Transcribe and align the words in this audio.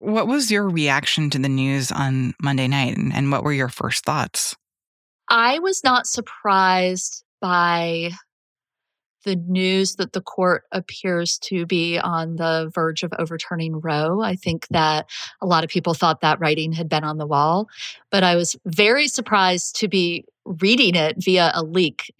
What 0.00 0.28
was 0.28 0.50
your 0.50 0.68
reaction 0.68 1.30
to 1.30 1.38
the 1.38 1.48
news 1.48 1.90
on 1.90 2.34
Monday 2.42 2.68
night 2.68 2.96
and, 2.96 3.12
and 3.12 3.32
what 3.32 3.42
were 3.42 3.52
your 3.52 3.68
first 3.68 4.04
thoughts? 4.04 4.56
I 5.28 5.58
was 5.58 5.82
not 5.84 6.06
surprised 6.06 7.24
by 7.40 8.12
the 9.24 9.36
news 9.36 9.96
that 9.96 10.12
the 10.12 10.20
court 10.20 10.64
appears 10.72 11.38
to 11.38 11.66
be 11.66 11.98
on 11.98 12.36
the 12.36 12.70
verge 12.74 13.02
of 13.02 13.12
overturning 13.18 13.80
Roe. 13.80 14.20
I 14.20 14.36
think 14.36 14.66
that 14.68 15.06
a 15.40 15.46
lot 15.46 15.64
of 15.64 15.70
people 15.70 15.94
thought 15.94 16.20
that 16.20 16.40
writing 16.40 16.72
had 16.72 16.88
been 16.88 17.04
on 17.04 17.18
the 17.18 17.26
wall, 17.26 17.68
but 18.10 18.22
I 18.22 18.36
was 18.36 18.56
very 18.64 19.08
surprised 19.08 19.76
to 19.80 19.88
be 19.88 20.24
reading 20.44 20.94
it 20.94 21.16
via 21.18 21.50
a 21.54 21.62
leak. 21.62 22.14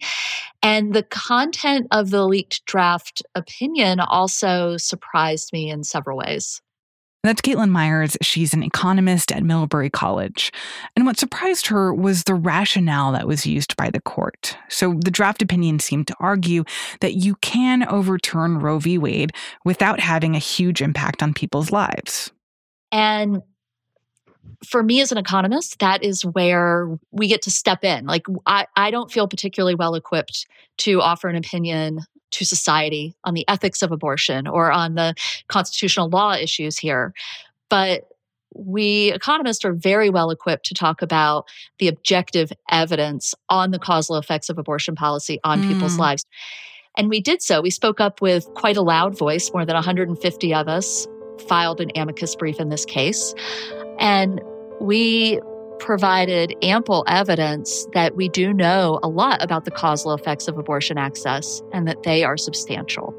And 0.61 0.93
the 0.93 1.03
content 1.03 1.87
of 1.91 2.09
the 2.09 2.27
leaked 2.27 2.65
draft 2.65 3.23
opinion 3.33 3.99
also 4.01 4.77
surprised 4.77 5.53
me 5.53 5.69
in 5.71 5.83
several 5.83 6.17
ways. 6.17 6.61
That's 7.21 7.41
Caitlin 7.41 7.69
Myers. 7.69 8.15
She's 8.21 8.53
an 8.53 8.63
economist 8.63 9.31
at 9.33 9.43
Middlebury 9.43 9.89
College. 9.89 10.53
And 10.95 11.05
what 11.05 11.19
surprised 11.19 11.67
her 11.67 11.93
was 11.93 12.23
the 12.23 12.33
rationale 12.33 13.11
that 13.11 13.27
was 13.27 13.45
used 13.45 13.75
by 13.75 13.89
the 13.89 13.99
court. 13.99 14.57
So 14.69 14.93
the 15.03 15.11
draft 15.11 15.41
opinion 15.41 15.79
seemed 15.79 16.07
to 16.07 16.15
argue 16.21 16.63
that 17.01 17.15
you 17.15 17.35
can 17.35 17.85
overturn 17.89 18.59
Roe 18.59 18.79
v. 18.79 18.97
Wade 18.97 19.33
without 19.65 19.99
having 19.99 20.33
a 20.35 20.39
huge 20.39 20.81
impact 20.81 21.21
on 21.21 21.33
people's 21.33 21.71
lives. 21.71 22.31
And 22.91 23.41
for 24.65 24.81
me 24.81 25.01
as 25.01 25.11
an 25.11 25.17
economist, 25.17 25.79
that 25.79 26.03
is 26.03 26.25
where 26.25 26.97
we 27.11 27.27
get 27.27 27.41
to 27.43 27.51
step 27.51 27.83
in. 27.83 28.05
Like, 28.05 28.25
I, 28.45 28.65
I 28.77 28.91
don't 28.91 29.11
feel 29.11 29.27
particularly 29.27 29.75
well 29.75 29.95
equipped 29.95 30.47
to 30.79 31.01
offer 31.01 31.27
an 31.27 31.35
opinion 31.35 31.99
to 32.31 32.45
society 32.45 33.15
on 33.23 33.33
the 33.33 33.47
ethics 33.47 33.81
of 33.81 33.91
abortion 33.91 34.47
or 34.47 34.71
on 34.71 34.95
the 34.95 35.13
constitutional 35.47 36.09
law 36.09 36.33
issues 36.33 36.77
here. 36.77 37.13
But 37.69 38.05
we 38.55 39.11
economists 39.13 39.63
are 39.63 39.73
very 39.73 40.09
well 40.09 40.31
equipped 40.31 40.65
to 40.65 40.73
talk 40.73 41.01
about 41.01 41.47
the 41.77 41.87
objective 41.87 42.51
evidence 42.69 43.35
on 43.49 43.71
the 43.71 43.79
causal 43.79 44.17
effects 44.17 44.49
of 44.49 44.57
abortion 44.57 44.95
policy 44.95 45.39
on 45.43 45.61
mm. 45.61 45.67
people's 45.67 45.97
lives. 45.97 46.25
And 46.97 47.09
we 47.09 47.21
did 47.21 47.41
so. 47.41 47.61
We 47.61 47.69
spoke 47.69 48.01
up 48.01 48.21
with 48.21 48.45
quite 48.55 48.75
a 48.75 48.81
loud 48.81 49.17
voice. 49.17 49.51
More 49.53 49.65
than 49.65 49.75
150 49.75 50.53
of 50.53 50.67
us 50.67 51.07
filed 51.47 51.79
an 51.79 51.91
amicus 51.95 52.35
brief 52.35 52.59
in 52.59 52.69
this 52.69 52.85
case. 52.85 53.33
And 53.99 54.41
we 54.81 55.39
provided 55.79 56.55
ample 56.61 57.03
evidence 57.07 57.87
that 57.93 58.15
we 58.15 58.29
do 58.29 58.53
know 58.53 58.99
a 59.01 59.07
lot 59.07 59.41
about 59.41 59.65
the 59.65 59.71
causal 59.71 60.13
effects 60.13 60.47
of 60.47 60.57
abortion 60.57 60.97
access 60.97 61.61
and 61.71 61.87
that 61.87 62.03
they 62.03 62.23
are 62.23 62.37
substantial. 62.37 63.15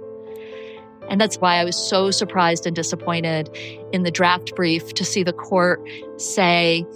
And 1.08 1.20
that's 1.20 1.36
why 1.38 1.56
I 1.56 1.64
was 1.64 1.76
so 1.76 2.10
surprised 2.10 2.66
and 2.66 2.76
disappointed 2.76 3.50
in 3.92 4.04
the 4.04 4.10
draft 4.10 4.54
brief 4.54 4.94
to 4.94 5.04
see 5.04 5.24
the 5.24 5.32
court 5.32 5.82
say, 6.18 6.86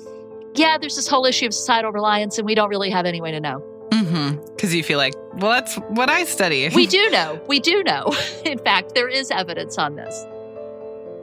yeah, 0.54 0.78
there's 0.78 0.94
this 0.94 1.08
whole 1.08 1.26
issue 1.26 1.46
of 1.46 1.54
societal 1.54 1.90
reliance, 1.90 2.38
and 2.38 2.46
we 2.46 2.54
don't 2.54 2.68
really 2.68 2.90
have 2.90 3.06
any 3.06 3.20
way 3.20 3.32
to 3.32 3.40
know. 3.40 3.58
Because 3.90 4.06
mm-hmm. 4.06 4.68
you 4.68 4.84
feel 4.84 4.98
like, 4.98 5.14
well, 5.34 5.50
that's 5.50 5.74
what 5.74 6.10
I 6.10 6.24
study. 6.24 6.68
we 6.68 6.86
do 6.86 7.10
know. 7.10 7.40
We 7.48 7.58
do 7.58 7.82
know. 7.82 8.14
In 8.44 8.58
fact, 8.58 8.94
there 8.94 9.08
is 9.08 9.32
evidence 9.32 9.78
on 9.78 9.96
this 9.96 10.24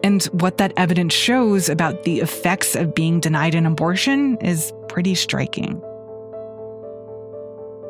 and 0.04 0.24
what 0.26 0.58
that 0.58 0.74
evidence 0.78 1.14
shows 1.14 1.70
about 1.70 2.04
the 2.04 2.20
effects 2.20 2.76
of 2.76 2.96
being 2.96 3.20
denied 3.20 3.56
an 3.56 3.66
abortion 3.66 4.38
is 4.38 4.74
pretty 4.88 5.16
striking. 5.16 5.82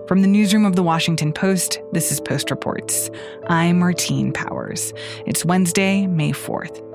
From 0.08 0.22
the 0.22 0.28
newsroom 0.28 0.66
of 0.66 0.76
the 0.76 0.84
Washington 0.84 1.32
Post, 1.32 1.80
this 1.94 2.12
is 2.12 2.20
Post 2.20 2.52
Reports. 2.52 3.10
I'm 3.48 3.80
Martine 3.80 4.34
Powers. 4.34 4.94
It's 5.26 5.46
Wednesday, 5.46 6.06
May 6.08 6.32
4th. 6.32 6.88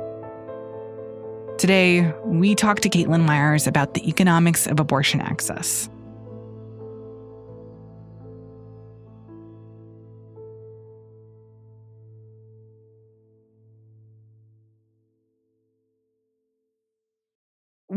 Today, 1.57 2.13
we 2.25 2.55
talk 2.55 2.81
to 2.81 2.91
Caitlin 2.91 3.25
Myers 3.25 3.67
about 3.67 3.95
the 3.95 4.07
economics 4.07 4.67
of 4.67 4.79
abortion 4.79 5.23
access. 5.23 5.89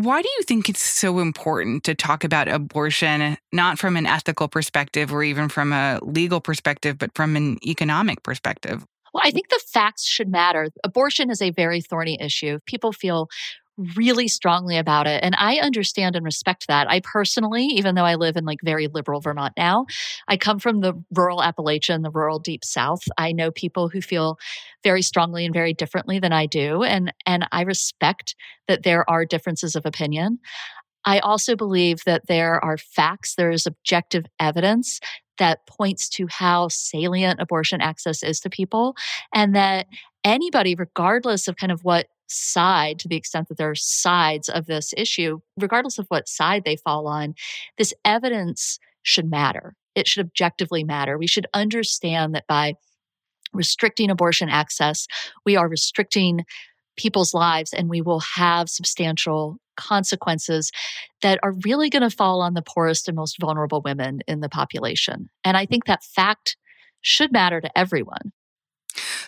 Why 0.02 0.22
do 0.22 0.30
you 0.38 0.44
think 0.44 0.70
it's 0.70 0.82
so 0.82 1.20
important 1.20 1.84
to 1.84 1.94
talk 1.94 2.24
about 2.24 2.48
abortion, 2.48 3.36
not 3.52 3.78
from 3.78 3.98
an 3.98 4.06
ethical 4.06 4.48
perspective 4.48 5.12
or 5.12 5.24
even 5.24 5.50
from 5.50 5.74
a 5.74 6.00
legal 6.02 6.40
perspective, 6.40 6.98
but 6.98 7.14
from 7.16 7.36
an 7.36 7.58
economic 7.68 8.24
perspective? 8.24 8.86
Well, 9.14 9.24
I 9.26 9.32
think 9.32 9.50
the 9.50 9.60
facts 9.68 10.06
should 10.06 10.30
matter. 10.30 10.70
Abortion 10.86 11.30
is 11.30 11.42
a 11.42 11.50
very 11.50 11.82
thorny 11.82 12.18
issue. 12.22 12.60
People 12.66 12.94
feel 12.94 13.28
really 13.96 14.28
strongly 14.28 14.78
about 14.78 15.08
it. 15.08 15.24
And 15.24 15.36
I 15.38 15.58
understand 15.58 16.16
and 16.16 16.26
respect 16.26 16.68
that. 16.68 16.90
I 16.90 17.00
personally, 17.00 17.66
even 17.66 17.96
though 17.96 18.06
I 18.06 18.16
live 18.16 18.36
in 18.36 18.46
like 18.46 18.60
very 18.64 18.88
liberal 18.88 19.22
Vermont 19.22 19.54
now, 19.58 19.86
I 20.28 20.38
come 20.38 20.60
from 20.60 20.82
the 20.82 20.94
rural 21.16 21.42
Appalachian, 21.42 22.02
the 22.02 22.12
rural 22.12 22.40
deep 22.40 22.64
south. 22.66 23.02
I 23.18 23.32
know 23.32 23.52
people 23.52 23.90
who 23.90 24.02
feel 24.02 24.38
very 24.84 25.02
strongly 25.02 25.46
and 25.46 25.54
very 25.54 25.74
differently 25.74 26.20
than 26.20 26.34
I 26.34 26.46
do. 26.46 26.84
And 26.84 27.14
and 27.26 27.48
I 27.52 27.62
respect 27.62 28.36
that 28.68 28.84
there 28.84 29.10
are 29.10 29.26
differences 29.26 29.76
of 29.76 29.86
opinion. 29.86 30.40
I 31.06 31.20
also 31.20 31.56
believe 31.56 32.04
that 32.06 32.28
there 32.28 32.64
are 32.64 32.78
facts, 32.78 33.36
there 33.36 33.52
is 33.52 33.66
objective 33.66 34.26
evidence 34.40 35.00
that 35.38 35.66
points 35.68 36.10
to 36.10 36.28
how 36.30 36.68
salient 36.68 37.40
abortion 37.40 37.80
access 37.80 38.22
is 38.22 38.42
to 38.42 38.50
people, 38.50 38.96
and 39.34 39.56
that 39.56 39.88
anybody, 40.26 40.76
regardless 40.76 41.48
of 41.48 41.56
kind 41.56 41.72
of 41.72 41.84
what 41.84 42.08
side, 42.30 43.00
to 43.00 43.08
the 43.08 43.16
extent 43.16 43.50
that 43.50 43.58
there 43.58 43.70
are 43.70 43.76
sides 43.76 44.50
of 44.50 44.66
this 44.66 44.94
issue, 44.96 45.40
regardless 45.58 46.00
of 46.00 46.08
what 46.08 46.28
side 46.28 46.64
they 46.66 46.76
fall 46.78 47.08
on, 47.08 47.36
this 47.78 47.94
evidence 48.06 48.80
should 49.04 49.30
matter. 49.30 49.76
It 49.96 50.08
should 50.08 50.26
objectively 50.26 50.84
matter. 50.84 51.18
We 51.18 51.28
should 51.28 51.48
understand 51.54 52.36
that 52.36 52.48
by 52.48 52.76
restricting 53.54 54.10
abortion 54.12 54.50
access, 54.50 55.08
we 55.46 55.56
are 55.56 55.68
restricting 55.68 56.46
people's 56.98 57.34
lives 57.34 57.74
and 57.74 57.90
we 57.90 58.02
will 58.02 58.20
have 58.20 58.70
substantial 58.70 59.58
consequences 59.78 60.72
that 61.22 61.40
are 61.42 61.54
really 61.66 61.90
going 61.90 62.02
to 62.02 62.10
fall 62.10 62.42
on 62.42 62.54
the 62.54 62.62
poorest 62.62 63.08
and 63.08 63.16
most 63.16 63.40
vulnerable 63.40 63.82
women 63.82 64.20
in 64.28 64.42
the 64.42 64.50
population. 64.50 65.30
And 65.44 65.56
I 65.56 65.66
think 65.66 65.86
that 65.86 66.04
fact 66.04 66.58
should 67.02 67.32
matter 67.32 67.62
to 67.62 67.78
everyone. 67.78 68.34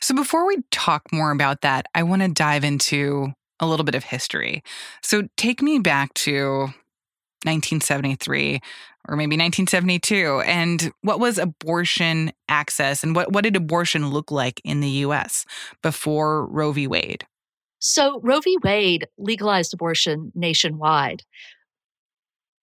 So, 0.02 0.16
before 0.16 0.48
we 0.48 0.58
talk 0.72 1.04
more 1.12 1.32
about 1.32 1.62
that, 1.62 1.86
I 1.94 2.04
want 2.04 2.24
to 2.24 2.28
dive 2.28 2.64
into 2.64 3.34
a 3.60 3.68
little 3.68 3.84
bit 3.84 3.96
of 3.96 4.04
history. 4.04 4.64
So, 5.04 5.28
take 5.38 5.62
me 5.62 5.80
back 5.80 6.14
to 6.16 6.74
1973 7.44 8.60
or 9.08 9.16
maybe 9.16 9.36
1972 9.36 10.42
and 10.46 10.92
what 11.02 11.20
was 11.20 11.38
abortion 11.38 12.32
access 12.50 13.04
and 13.04 13.16
what, 13.16 13.32
what 13.32 13.44
did 13.44 13.56
abortion 13.56 14.10
look 14.10 14.32
like 14.32 14.62
in 14.64 14.80
the 14.80 14.90
US 14.90 15.46
before 15.82 16.46
Roe 16.48 16.72
v. 16.72 16.88
Wade? 16.88 17.26
So, 17.80 18.20
Roe 18.22 18.42
v. 18.42 18.58
Wade 18.64 19.08
legalized 19.18 19.74
abortion 19.74 20.32
nationwide. 20.36 21.24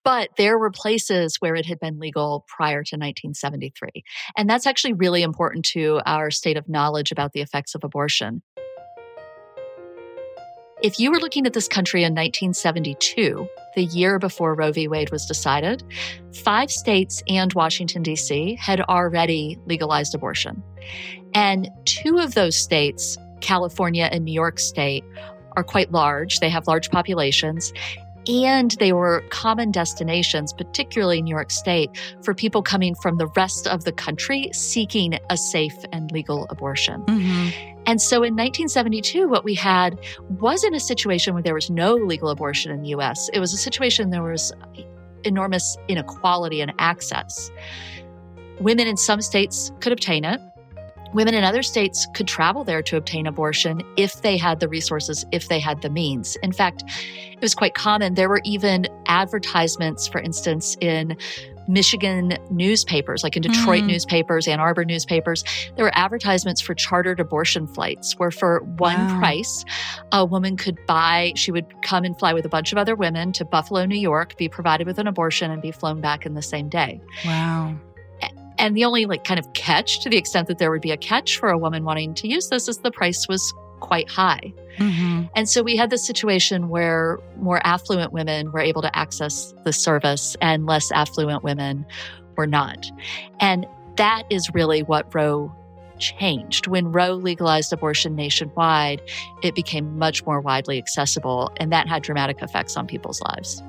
But 0.03 0.29
there 0.37 0.57
were 0.57 0.71
places 0.71 1.37
where 1.39 1.55
it 1.55 1.65
had 1.65 1.79
been 1.79 1.99
legal 1.99 2.45
prior 2.47 2.83
to 2.83 2.95
1973. 2.95 4.03
And 4.37 4.49
that's 4.49 4.65
actually 4.65 4.93
really 4.93 5.23
important 5.23 5.65
to 5.67 6.01
our 6.05 6.31
state 6.31 6.57
of 6.57 6.69
knowledge 6.69 7.11
about 7.11 7.33
the 7.33 7.41
effects 7.41 7.75
of 7.75 7.83
abortion. 7.83 8.41
If 10.81 10.97
you 10.97 11.11
were 11.11 11.19
looking 11.19 11.45
at 11.45 11.51
this 11.51 11.67
country 11.67 12.03
in 12.03 12.13
1972, 12.13 13.45
the 13.75 13.83
year 13.83 14.17
before 14.17 14.55
Roe 14.55 14.71
v. 14.71 14.87
Wade 14.87 15.11
was 15.11 15.25
decided, 15.25 15.83
five 16.33 16.71
states 16.71 17.21
and 17.27 17.53
Washington, 17.53 18.01
D.C. 18.01 18.55
had 18.55 18.79
already 18.81 19.59
legalized 19.65 20.15
abortion. 20.15 20.63
And 21.33 21.69
two 21.83 22.17
of 22.19 22.33
those 22.33 22.55
states, 22.55 23.17
California 23.41 24.07
and 24.09 24.23
New 24.23 24.31
York 24.31 24.57
State, 24.57 25.03
are 25.57 25.63
quite 25.65 25.91
large. 25.91 26.39
They 26.39 26.49
have 26.49 26.67
large 26.67 26.89
populations 26.89 27.73
and 28.29 28.71
they 28.79 28.93
were 28.93 29.23
common 29.29 29.71
destinations, 29.71 30.53
particularly 30.53 31.21
New 31.21 31.33
York 31.33 31.49
State, 31.49 31.89
for 32.21 32.33
people 32.33 32.61
coming 32.61 32.93
from 32.95 33.17
the 33.17 33.27
rest 33.35 33.67
of 33.67 33.85
the 33.85 33.91
country 33.91 34.49
seeking 34.53 35.17
a 35.29 35.37
safe 35.37 35.77
and 35.91 36.11
legal 36.11 36.45
abortion. 36.49 37.01
Mm-hmm. 37.05 37.49
And 37.85 37.99
so 37.99 38.17
in 38.17 38.35
1972, 38.35 39.27
what 39.27 39.43
we 39.43 39.55
had 39.55 39.99
wasn't 40.29 40.75
a 40.75 40.79
situation 40.79 41.33
where 41.33 41.41
there 41.41 41.55
was 41.55 41.71
no 41.71 41.95
legal 41.95 42.29
abortion 42.29 42.71
in 42.71 42.83
the 42.83 42.89
US. 42.89 43.29
It 43.33 43.39
was 43.39 43.51
a 43.51 43.57
situation 43.57 44.11
there 44.11 44.21
was 44.21 44.53
enormous 45.23 45.75
inequality 45.87 46.61
in 46.61 46.71
access. 46.77 47.49
Women 48.59 48.87
in 48.87 48.97
some 48.97 49.21
states 49.21 49.71
could 49.79 49.91
obtain 49.91 50.23
it, 50.23 50.39
Women 51.13 51.33
in 51.33 51.43
other 51.43 51.63
states 51.63 52.07
could 52.13 52.27
travel 52.27 52.63
there 52.63 52.81
to 52.83 52.97
obtain 52.97 53.25
abortion 53.25 53.81
if 53.97 54.21
they 54.21 54.37
had 54.37 54.59
the 54.59 54.67
resources, 54.67 55.25
if 55.31 55.47
they 55.47 55.59
had 55.59 55.81
the 55.81 55.89
means. 55.89 56.35
In 56.43 56.51
fact, 56.51 56.83
it 57.31 57.41
was 57.41 57.55
quite 57.55 57.73
common. 57.73 58.13
There 58.13 58.29
were 58.29 58.41
even 58.43 58.87
advertisements, 59.07 60.07
for 60.07 60.21
instance, 60.21 60.77
in 60.81 61.17
Michigan 61.69 62.35
newspapers, 62.49 63.23
like 63.23 63.35
in 63.35 63.43
Detroit 63.43 63.83
mm. 63.83 63.87
newspapers, 63.87 64.47
Ann 64.47 64.59
Arbor 64.59 64.83
newspapers, 64.83 65.43
there 65.75 65.85
were 65.85 65.95
advertisements 65.95 66.59
for 66.59 66.73
chartered 66.73 67.19
abortion 67.19 67.67
flights 67.67 68.17
where 68.17 68.31
for 68.31 68.61
one 68.77 68.97
wow. 68.97 69.19
price, 69.19 69.63
a 70.11 70.25
woman 70.25 70.57
could 70.57 70.83
buy, 70.87 71.31
she 71.35 71.51
would 71.51 71.67
come 71.83 72.03
and 72.03 72.17
fly 72.17 72.33
with 72.33 72.43
a 72.43 72.49
bunch 72.49 72.71
of 72.71 72.79
other 72.79 72.95
women 72.95 73.31
to 73.33 73.45
Buffalo, 73.45 73.85
New 73.85 73.99
York, 73.99 74.35
be 74.35 74.49
provided 74.49 74.87
with 74.87 74.97
an 74.97 75.05
abortion, 75.05 75.51
and 75.51 75.61
be 75.61 75.71
flown 75.71 76.01
back 76.01 76.25
in 76.25 76.33
the 76.33 76.41
same 76.41 76.69
day. 76.69 76.99
Wow. 77.23 77.75
And 78.59 78.75
the 78.75 78.85
only 78.85 79.05
like 79.05 79.23
kind 79.23 79.39
of 79.39 79.51
catch, 79.53 80.01
to 80.01 80.09
the 80.09 80.17
extent 80.17 80.47
that 80.49 80.59
there 80.59 80.69
would 80.69 80.81
be 80.81 80.91
a 80.91 80.97
catch 80.97 81.37
for 81.37 81.49
a 81.49 81.57
woman 81.57 81.83
wanting 81.83 82.13
to 82.15 82.27
use 82.27 82.49
this, 82.49 82.67
is 82.67 82.79
the 82.79 82.91
price 82.91 83.27
was 83.27 83.53
quite 83.79 84.09
high. 84.09 84.53
Mm-hmm. 84.77 85.23
And 85.35 85.47
so 85.47 85.63
we 85.63 85.77
had 85.77 85.89
this 85.89 86.05
situation 86.05 86.69
where 86.69 87.17
more 87.37 87.61
affluent 87.65 88.11
women 88.11 88.51
were 88.51 88.59
able 88.59 88.81
to 88.81 88.95
access 88.95 89.53
the 89.63 89.73
service 89.73 90.35
and 90.41 90.65
less 90.65 90.91
affluent 90.91 91.43
women 91.43 91.85
were 92.35 92.47
not. 92.47 92.91
And 93.39 93.65
that 93.95 94.23
is 94.29 94.53
really 94.53 94.83
what 94.83 95.13
Roe 95.15 95.53
changed. 95.97 96.67
When 96.67 96.91
Roe 96.91 97.13
legalized 97.13 97.73
abortion 97.73 98.15
nationwide, 98.15 99.01
it 99.43 99.55
became 99.55 99.97
much 99.97 100.25
more 100.25 100.39
widely 100.39 100.77
accessible, 100.77 101.51
and 101.57 101.71
that 101.71 101.87
had 101.87 102.03
dramatic 102.03 102.41
effects 102.41 102.77
on 102.77 102.87
people's 102.87 103.21
lives. 103.21 103.61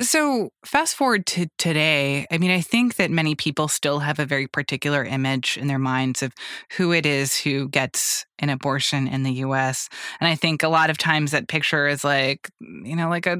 So, 0.00 0.50
fast 0.64 0.94
forward 0.94 1.26
to 1.26 1.46
today, 1.58 2.24
I 2.30 2.38
mean, 2.38 2.52
I 2.52 2.60
think 2.60 2.96
that 2.96 3.10
many 3.10 3.34
people 3.34 3.66
still 3.66 3.98
have 3.98 4.20
a 4.20 4.26
very 4.26 4.46
particular 4.46 5.04
image 5.04 5.56
in 5.56 5.66
their 5.66 5.78
minds 5.78 6.22
of 6.22 6.32
who 6.76 6.92
it 6.92 7.04
is 7.04 7.36
who 7.36 7.68
gets 7.68 8.24
an 8.38 8.48
abortion 8.48 9.08
in 9.08 9.24
the 9.24 9.32
US. 9.44 9.88
And 10.20 10.28
I 10.28 10.36
think 10.36 10.62
a 10.62 10.68
lot 10.68 10.90
of 10.90 10.98
times 10.98 11.32
that 11.32 11.48
picture 11.48 11.88
is 11.88 12.04
like, 12.04 12.48
you 12.60 12.94
know, 12.94 13.08
like 13.08 13.26
a 13.26 13.38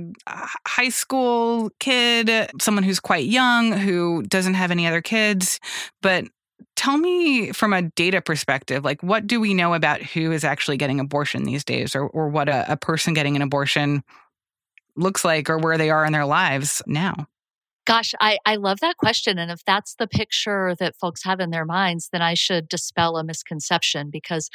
high 0.66 0.88
school 0.88 1.70
kid, 1.78 2.50
someone 2.61 2.82
who's 2.82 3.00
quite 3.00 3.26
young, 3.26 3.72
who 3.72 4.25
doesn't 4.25 4.54
have 4.54 4.72
any 4.72 4.87
other 4.87 5.02
kids. 5.02 5.61
But 6.02 6.25
tell 6.75 6.99
me 6.99 7.52
from 7.52 7.72
a 7.72 7.82
data 7.82 8.20
perspective 8.20 8.84
like 8.84 9.02
what 9.02 9.26
do 9.26 9.40
we 9.40 9.52
know 9.52 9.75
about 9.75 10.00
who 10.00 10.31
is 10.31 10.44
actually 10.44 10.76
getting 10.76 11.00
abortion 11.00 11.43
these 11.44 11.64
days 11.64 11.94
or, 11.94 12.06
or 12.06 12.28
what 12.28 12.49
a, 12.49 12.72
a 12.72 12.76
person 12.76 13.14
getting 13.14 13.34
an 13.34 13.43
abortion 13.43 14.02
looks 14.98 15.24
like 15.24 15.48
or 15.48 15.58
where 15.58 15.78
they 15.78 15.90
are 15.90 16.04
in 16.04 16.12
their 16.12 16.26
lives 16.26 16.82
now? 16.86 17.26
Gosh, 17.86 18.14
I, 18.20 18.38
I 18.44 18.56
love 18.56 18.80
that 18.80 18.98
question. 18.98 19.38
And 19.38 19.50
if 19.50 19.64
that's 19.64 19.94
the 19.94 20.06
picture 20.06 20.74
that 20.78 20.94
folks 20.96 21.24
have 21.24 21.40
in 21.40 21.50
their 21.50 21.64
minds, 21.64 22.10
then 22.12 22.20
I 22.20 22.34
should 22.34 22.68
dispel 22.68 23.16
a 23.16 23.24
misconception 23.24 24.10
because 24.10 24.50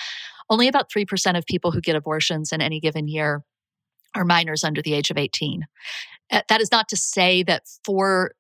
only 0.52 0.68
about 0.68 0.92
3% 0.92 1.36
of 1.36 1.44
people 1.46 1.72
who 1.72 1.82
get 1.82 1.96
abortions 1.96 2.52
in 2.52 2.62
any 2.62 2.80
given 2.80 3.08
year 3.08 3.42
are 4.14 4.24
minors 4.24 4.64
under 4.64 4.84
the 4.84 4.94
age 4.94 5.10
of 5.10 5.18
18. 5.18 5.66
Uh, 6.32 6.42
that 6.48 6.62
is 6.62 6.72
not 6.72 6.88
to 6.90 6.96
say 6.96 7.42
that 7.42 7.64
for 7.84 8.36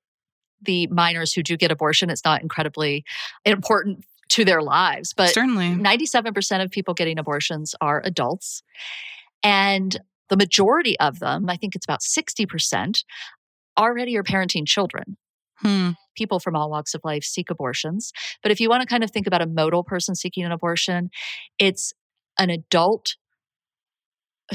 the 0.61 0.85
minors 0.87 1.33
who 1.33 1.41
do 1.41 1.57
get 1.57 1.71
abortion, 1.71 2.11
it's 2.11 2.23
not 2.23 2.43
incredibly 2.43 3.03
important 3.45 4.05
to 4.29 4.45
their 4.45 4.61
lives. 4.61 5.13
But 5.15 5.33
certainly 5.33 5.69
97% 5.69 6.63
of 6.63 6.71
people 6.71 6.93
getting 6.93 7.17
abortions 7.17 7.75
are 7.81 8.01
adults. 8.05 8.61
And 9.41 9.99
the 10.33 10.37
majority 10.37 10.99
of 10.99 11.19
them, 11.19 11.47
I 11.47 11.57
think 11.57 11.75
it's 11.75 11.85
about 11.85 11.99
60%, 11.99 13.03
already 13.77 14.17
are 14.17 14.23
parenting 14.23 14.65
children. 14.65 15.15
Hmm. 15.57 15.91
People 16.17 16.39
from 16.39 16.55
all 16.55 16.71
walks 16.71 16.95
of 16.95 17.01
life 17.03 17.23
seek 17.23 17.51
abortions. 17.51 18.11
But 18.41 18.51
if 18.51 18.59
you 18.59 18.67
want 18.67 18.81
to 18.81 18.87
kind 18.87 19.03
of 19.03 19.11
think 19.11 19.27
about 19.27 19.43
a 19.43 19.45
modal 19.45 19.83
person 19.83 20.15
seeking 20.15 20.43
an 20.43 20.51
abortion, 20.51 21.11
it's 21.59 21.93
an 22.39 22.49
adult 22.49 23.15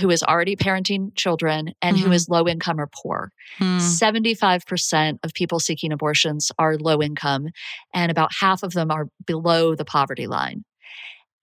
who 0.00 0.10
is 0.10 0.24
already 0.24 0.56
parenting 0.56 1.14
children 1.14 1.72
and 1.80 1.96
mm-hmm. 1.96 2.06
who 2.06 2.12
is 2.12 2.28
low 2.28 2.48
income 2.48 2.80
or 2.80 2.88
poor. 2.92 3.30
Mm. 3.60 3.78
75% 3.78 5.18
of 5.22 5.32
people 5.32 5.60
seeking 5.60 5.92
abortions 5.92 6.50
are 6.58 6.76
low 6.76 7.00
income, 7.00 7.50
and 7.94 8.10
about 8.10 8.32
half 8.40 8.64
of 8.64 8.72
them 8.72 8.90
are 8.90 9.06
below 9.24 9.76
the 9.76 9.84
poverty 9.84 10.26
line. 10.26 10.64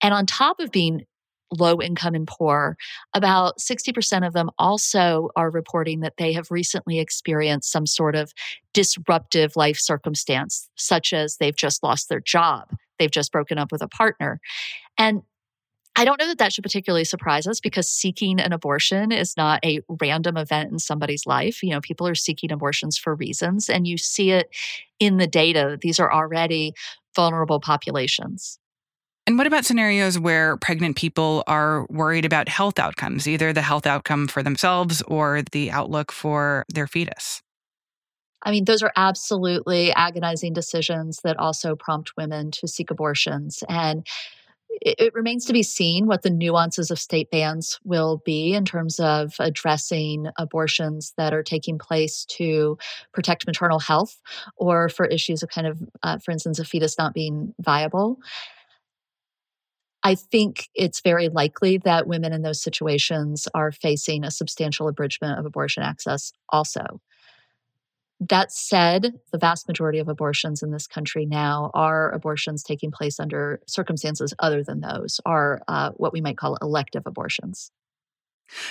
And 0.04 0.14
on 0.14 0.26
top 0.26 0.60
of 0.60 0.72
being 0.72 1.06
low 1.58 1.82
income 1.82 2.16
and 2.16 2.28
poor, 2.28 2.78
about 3.14 3.60
60% 3.60 4.26
of 4.26 4.34
them 4.34 4.50
also 4.58 5.30
are 5.36 5.50
reporting 5.50 6.02
that 6.02 6.18
they 6.18 6.34
have 6.34 6.52
recently 6.52 7.00
experienced 7.00 7.72
some 7.72 7.86
sort 7.86 8.16
of 8.16 8.34
disruptive 8.74 9.56
life 9.56 9.78
circumstance, 9.78 10.70
such 10.76 11.14
as 11.14 11.38
they've 11.38 11.56
just 11.56 11.84
lost 11.84 12.10
their 12.10 12.20
job, 12.20 12.72
they've 13.00 13.12
just 13.12 13.32
broken 13.32 13.58
up 13.58 13.72
with 13.72 13.82
a 13.82 13.88
partner. 13.88 14.40
And 14.98 15.22
I 15.98 16.04
don't 16.04 16.20
know 16.20 16.28
that 16.28 16.40
that 16.40 16.52
should 16.52 16.64
particularly 16.64 17.06
surprise 17.06 17.48
us 17.48 17.62
because 17.62 17.88
seeking 17.88 18.42
an 18.42 18.52
abortion 18.52 19.14
is 19.14 19.38
not 19.38 19.64
a 19.64 19.80
random 20.02 20.36
event 20.36 20.72
in 20.72 20.80
somebody's 20.80 21.26
life. 21.26 21.64
You 21.64 21.70
know, 21.70 21.80
people 21.80 22.06
are 22.06 22.16
seeking 22.16 22.52
abortions 22.52 22.98
for 22.98 23.16
reasons, 23.16 23.70
and 23.70 23.88
you 23.88 23.98
see 23.98 24.32
it 24.32 24.50
in 25.00 25.18
the 25.18 25.28
data. 25.28 25.78
These 25.80 26.00
are 26.00 26.12
already 26.12 26.74
vulnerable 27.16 27.62
populations. 27.62 28.60
And 29.28 29.40
what 29.40 29.48
about 29.48 29.66
scenarios 29.66 30.20
where 30.20 30.56
pregnant 30.58 30.96
people 30.96 31.44
are 31.48 31.88
worried 31.90 32.26
about 32.26 32.48
health 32.48 32.78
outcomes, 32.78 33.28
either 33.28 33.54
the 33.54 33.64
health 33.64 33.88
outcome 33.88 34.28
for 34.28 34.44
themselves 34.44 35.02
or 35.04 35.42
the 35.52 35.72
outlook 35.72 36.12
for 36.12 36.64
their 36.70 36.86
fetus? 36.86 37.42
I 38.44 38.52
mean, 38.52 38.66
those 38.66 38.84
are 38.84 38.94
absolutely 38.96 39.92
agonizing 39.94 40.54
decisions 40.54 41.22
that 41.24 41.38
also 41.38 41.76
prompt 41.76 42.16
women 42.16 42.52
to 42.52 42.68
seek 42.68 42.92
abortions. 42.92 43.64
And 43.68 44.06
it, 44.82 44.96
it, 45.00 45.14
remains 45.16 45.46
to 45.46 45.54
be 45.54 45.64
seen 45.64 46.06
what 46.06 46.22
the 46.22 46.30
nuances 46.30 46.92
of 46.92 47.00
state 47.00 47.32
bans 47.32 47.80
will 47.84 48.22
be 48.26 48.54
in 48.54 48.66
terms 48.66 49.00
of 49.00 49.34
addressing 49.40 50.28
abortions 50.38 51.14
that 51.18 51.34
are 51.34 51.44
taking 51.44 51.80
place 51.80 52.26
to 52.26 52.78
protect 53.14 53.48
maternal 53.48 53.80
health 53.80 54.22
or 54.58 54.90
for 54.90 55.06
issues 55.06 55.42
of 55.42 55.50
kind 55.50 55.66
of, 55.66 55.82
uh, 56.04 56.20
for 56.20 56.32
instance, 56.32 56.60
a 56.60 56.66
fetus 56.66 56.98
not 57.00 57.14
being 57.14 57.56
viable. 57.60 58.20
I 60.06 60.14
think 60.14 60.70
it's 60.76 61.02
very 61.02 61.30
likely 61.30 61.80
that 61.80 62.06
women 62.06 62.32
in 62.32 62.44
those 62.44 62.62
situations 62.62 63.48
are 63.56 63.72
facing 63.72 64.24
a 64.24 64.30
substantial 64.30 64.88
abridgment 64.88 65.40
of 65.40 65.48
abortion 65.48 65.82
access 65.82 66.32
also. 66.50 67.02
That 68.20 68.52
said, 68.52 69.20
the 69.32 69.40
vast 69.40 69.68
majority 69.68 69.98
of 69.98 70.08
abortions 70.08 70.62
in 70.62 70.70
this 70.70 70.86
country 70.86 71.26
now 71.26 71.72
are 71.74 72.12
abortions 72.12 72.62
taking 72.62 72.92
place 72.92 73.20
under 73.20 73.60
circumstances 73.66 74.32
other 74.38 74.64
than 74.64 74.82
those, 74.82 75.20
are 75.26 75.64
uh, 75.68 75.90
what 75.98 76.14
we 76.14 76.22
might 76.22 76.38
call 76.38 76.56
elective 76.62 77.08
abortions. 77.08 77.72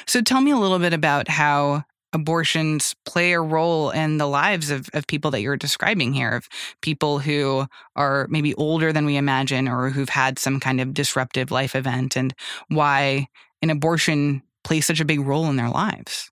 So 0.06 0.22
tell 0.22 0.40
me 0.40 0.52
a 0.52 0.56
little 0.56 0.78
bit 0.78 0.92
about 0.92 1.26
how 1.26 1.82
abortions 2.14 2.94
play 3.05 3.32
a 3.32 3.40
role 3.40 3.90
in 3.90 4.19
the 4.19 4.26
lives 4.26 4.70
of, 4.70 4.88
of 4.94 5.06
people 5.06 5.31
that 5.32 5.40
you're 5.40 5.56
describing 5.56 6.12
here, 6.12 6.37
of 6.37 6.49
people 6.81 7.19
who 7.19 7.66
are 7.96 8.26
maybe 8.31 8.55
older 8.55 8.93
than 8.93 9.05
we 9.05 9.16
imagine 9.16 9.69
or 9.69 9.90
who've 9.90 10.08
had 10.08 10.38
some 10.38 10.61
kind 10.61 10.80
of 10.80 10.94
disruptive 10.94 11.50
life 11.50 11.75
event, 11.75 12.16
and 12.16 12.35
why 12.68 13.26
an 13.62 13.71
abortion 13.71 14.42
plays 14.62 14.87
such 14.87 15.00
a 15.00 15.04
big 15.04 15.21
role 15.21 15.47
in 15.47 15.56
their 15.56 15.71
lives. 15.71 16.30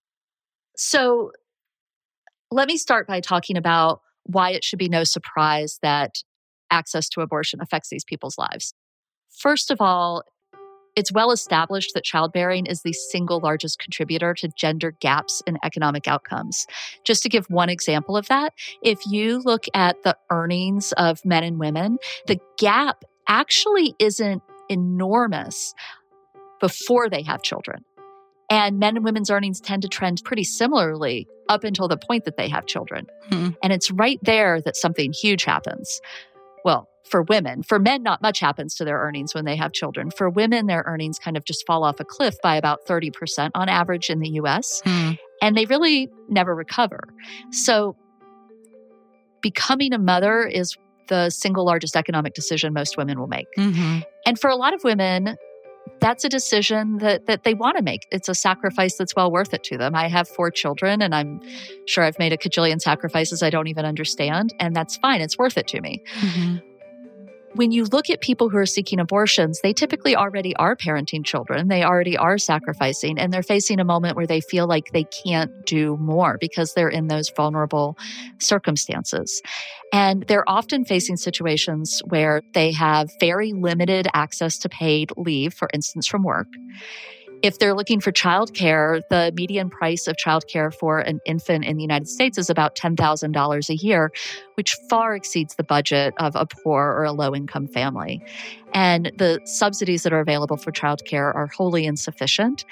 So, 0.77 1.33
let 2.51 2.69
me 2.69 2.77
start 2.77 3.07
by 3.07 3.21
talking 3.21 3.57
about 3.57 4.01
why 4.25 4.51
it 4.51 4.62
should 4.62 4.79
be 4.79 4.89
no 4.89 5.05
surprise 5.05 5.79
that 5.83 6.23
access 6.71 7.09
to 7.11 7.21
abortion 7.21 7.61
affects 7.61 7.89
these 7.89 8.05
people's 8.05 8.39
lives. 8.39 8.75
First 9.31 9.71
of 9.71 9.81
all, 9.81 10.23
it's 10.97 11.13
well 11.13 11.31
established 11.31 11.95
that 11.95 12.05
childbearing 12.05 12.67
is 12.67 12.83
the 12.83 12.93
single 12.93 13.41
largest 13.41 13.79
contributor 13.79 14.35
to 14.35 14.49
gender 14.57 14.93
gaps 15.01 15.43
in 15.47 15.59
economic 15.63 16.07
outcomes. 16.07 16.67
Just 17.05 17.23
to 17.23 17.29
give 17.29 17.47
one 17.47 17.69
example 17.69 18.17
of 18.17 18.27
that, 18.29 18.53
if 18.83 18.99
you 19.07 19.41
look 19.41 19.65
at 19.75 20.03
the 20.03 20.17
earnings 20.31 20.93
of 20.93 21.25
men 21.25 21.45
and 21.45 21.59
women, 21.59 21.99
the 22.27 22.39
gap 22.59 23.05
actually 23.29 23.95
isn't 23.99 24.43
enormous 24.69 25.75
before 26.61 27.09
they 27.09 27.23
have 27.23 27.43
children. 27.43 27.85
And 28.51 28.79
men 28.79 28.97
and 28.97 29.05
women's 29.05 29.31
earnings 29.31 29.61
tend 29.61 29.83
to 29.83 29.89
trend 29.89 30.23
pretty 30.25 30.45
similarly 30.45 31.27
up 31.49 31.65
until 31.65 31.89
the 31.89 31.97
point 31.97 32.25
that 32.27 32.37
they 32.37 32.49
have 32.49 32.67
children. 32.67 33.07
Hmm. 33.31 33.51
And 33.63 33.73
it's 33.73 33.91
right 33.91 34.19
there 34.23 34.61
that 34.61 34.77
something 34.77 35.13
huge 35.13 35.45
happens. 35.45 36.01
Well, 36.65 36.89
for 37.05 37.23
women. 37.23 37.63
For 37.63 37.79
men, 37.79 38.03
not 38.03 38.23
much 38.23 38.41
happens 38.41 38.75
to 38.77 38.85
their 38.85 38.99
earnings 38.99 39.35
when 39.35 39.45
they 39.45 39.57
have 39.57 39.73
children. 39.73 40.11
For 40.11 40.31
women, 40.31 40.67
their 40.67 40.85
earnings 40.87 41.19
kind 41.19 41.37
of 41.37 41.45
just 41.45 41.67
fall 41.67 41.85
off 41.85 42.01
a 42.01 42.05
cliff 42.05 42.37
by 42.43 42.57
about 42.57 42.87
30% 42.87 43.51
on 43.55 43.69
average 43.69 44.11
in 44.11 44.21
the 44.21 44.31
US, 44.31 44.81
hmm. 44.85 45.13
and 45.41 45.57
they 45.57 45.65
really 45.67 46.11
never 46.29 46.55
recover. 46.55 47.01
So, 47.51 47.97
becoming 49.41 49.93
a 49.93 49.99
mother 49.99 50.47
is 50.47 50.77
the 51.09 51.31
single 51.31 51.65
largest 51.65 51.97
economic 51.97 52.35
decision 52.35 52.73
most 52.73 52.97
women 52.97 53.19
will 53.19 53.27
make. 53.27 53.49
Mm-hmm. 53.59 54.01
And 54.25 54.39
for 54.39 54.49
a 54.49 54.57
lot 54.57 54.73
of 54.73 54.85
women, 54.85 55.37
that's 56.01 56.25
a 56.25 56.29
decision 56.29 56.99
that 56.99 57.27
that 57.27 57.45
they 57.45 57.55
want 57.55 57.77
to 57.77 57.83
make. 57.83 58.07
It's 58.11 58.29
a 58.29 58.35
sacrifice 58.35 58.97
that's 58.97 59.15
well 59.15 59.31
worth 59.31 59.53
it 59.53 59.63
to 59.65 59.77
them. 59.77 59.95
I 59.95 60.09
have 60.09 60.29
four 60.29 60.51
children 60.51 61.03
and 61.03 61.15
I'm 61.15 61.41
sure 61.87 62.05
I've 62.05 62.19
made 62.19 62.33
a 62.33 62.37
cajillion 62.37 62.81
sacrifices 62.81 63.43
I 63.43 63.51
don't 63.51 63.67
even 63.67 63.85
understand 63.85 64.55
and 64.59 64.75
that's 64.75 64.97
fine. 64.97 65.21
It's 65.21 65.37
worth 65.37 65.59
it 65.59 65.69
to 65.69 65.81
me. 65.81 66.03
Mm-hmm. 66.21 66.72
When 67.55 67.71
you 67.71 67.85
look 67.85 68.09
at 68.09 68.21
people 68.21 68.49
who 68.49 68.57
are 68.57 68.67
seeking 68.67 68.99
abortions, 68.99 69.61
they 69.63 69.73
typically 69.73 70.17
already 70.17 70.57
are 70.57 70.75
parenting 70.75 71.25
children. 71.25 71.69
They 71.69 71.83
already 71.83 72.17
are 72.17 72.39
sacrificing, 72.39 73.19
and 73.19 73.33
they're 73.33 73.43
facing 73.43 73.79
a 73.81 73.85
moment 73.85 74.17
where 74.17 74.27
they 74.27 74.41
feel 74.41 74.67
like 74.67 74.93
they 74.93 75.05
can't 75.05 75.51
do 75.67 75.97
more 75.99 76.39
because 76.41 76.73
they're 76.75 76.89
in 76.89 77.09
those 77.09 77.31
vulnerable 77.37 77.97
circumstances. 78.39 79.43
And 79.93 80.25
they're 80.27 80.49
often 80.49 80.85
facing 80.85 81.17
situations 81.17 82.01
where 82.07 82.43
they 82.55 82.73
have 82.73 83.11
very 83.21 83.53
limited 83.53 84.09
access 84.15 84.59
to 84.59 84.69
paid 84.69 85.11
leave, 85.17 85.53
for 85.53 85.69
instance, 85.75 86.07
from 86.07 86.23
work. 86.23 86.49
If 87.43 87.59
they're 87.59 87.75
looking 87.75 88.01
for 88.01 88.13
childcare, 88.13 89.03
the 89.11 89.33
median 89.35 89.69
price 89.69 90.07
of 90.07 90.17
childcare 90.17 90.73
for 90.73 91.01
an 91.01 91.21
infant 91.27 91.65
in 91.65 91.77
the 91.77 91.83
United 91.83 92.09
States 92.09 92.39
is 92.39 92.49
about 92.49 92.77
$10,000 92.77 93.69
a 93.69 93.75
year, 93.75 94.13
which 94.55 94.77
far 94.89 95.17
exceeds 95.17 95.57
the 95.57 95.65
budget 95.65 96.15
of 96.19 96.37
a 96.37 96.47
poor 96.47 96.85
or 96.85 97.03
a 97.03 97.13
low 97.13 97.35
income 97.35 97.67
family. 97.67 98.23
And 98.73 99.11
the 99.19 99.41
subsidies 99.45 100.05
that 100.05 100.13
are 100.13 100.21
available 100.21 100.57
for 100.57 100.71
childcare 100.71 101.35
are 101.35 101.49
wholly 101.49 101.85
insufficient. 101.85 102.65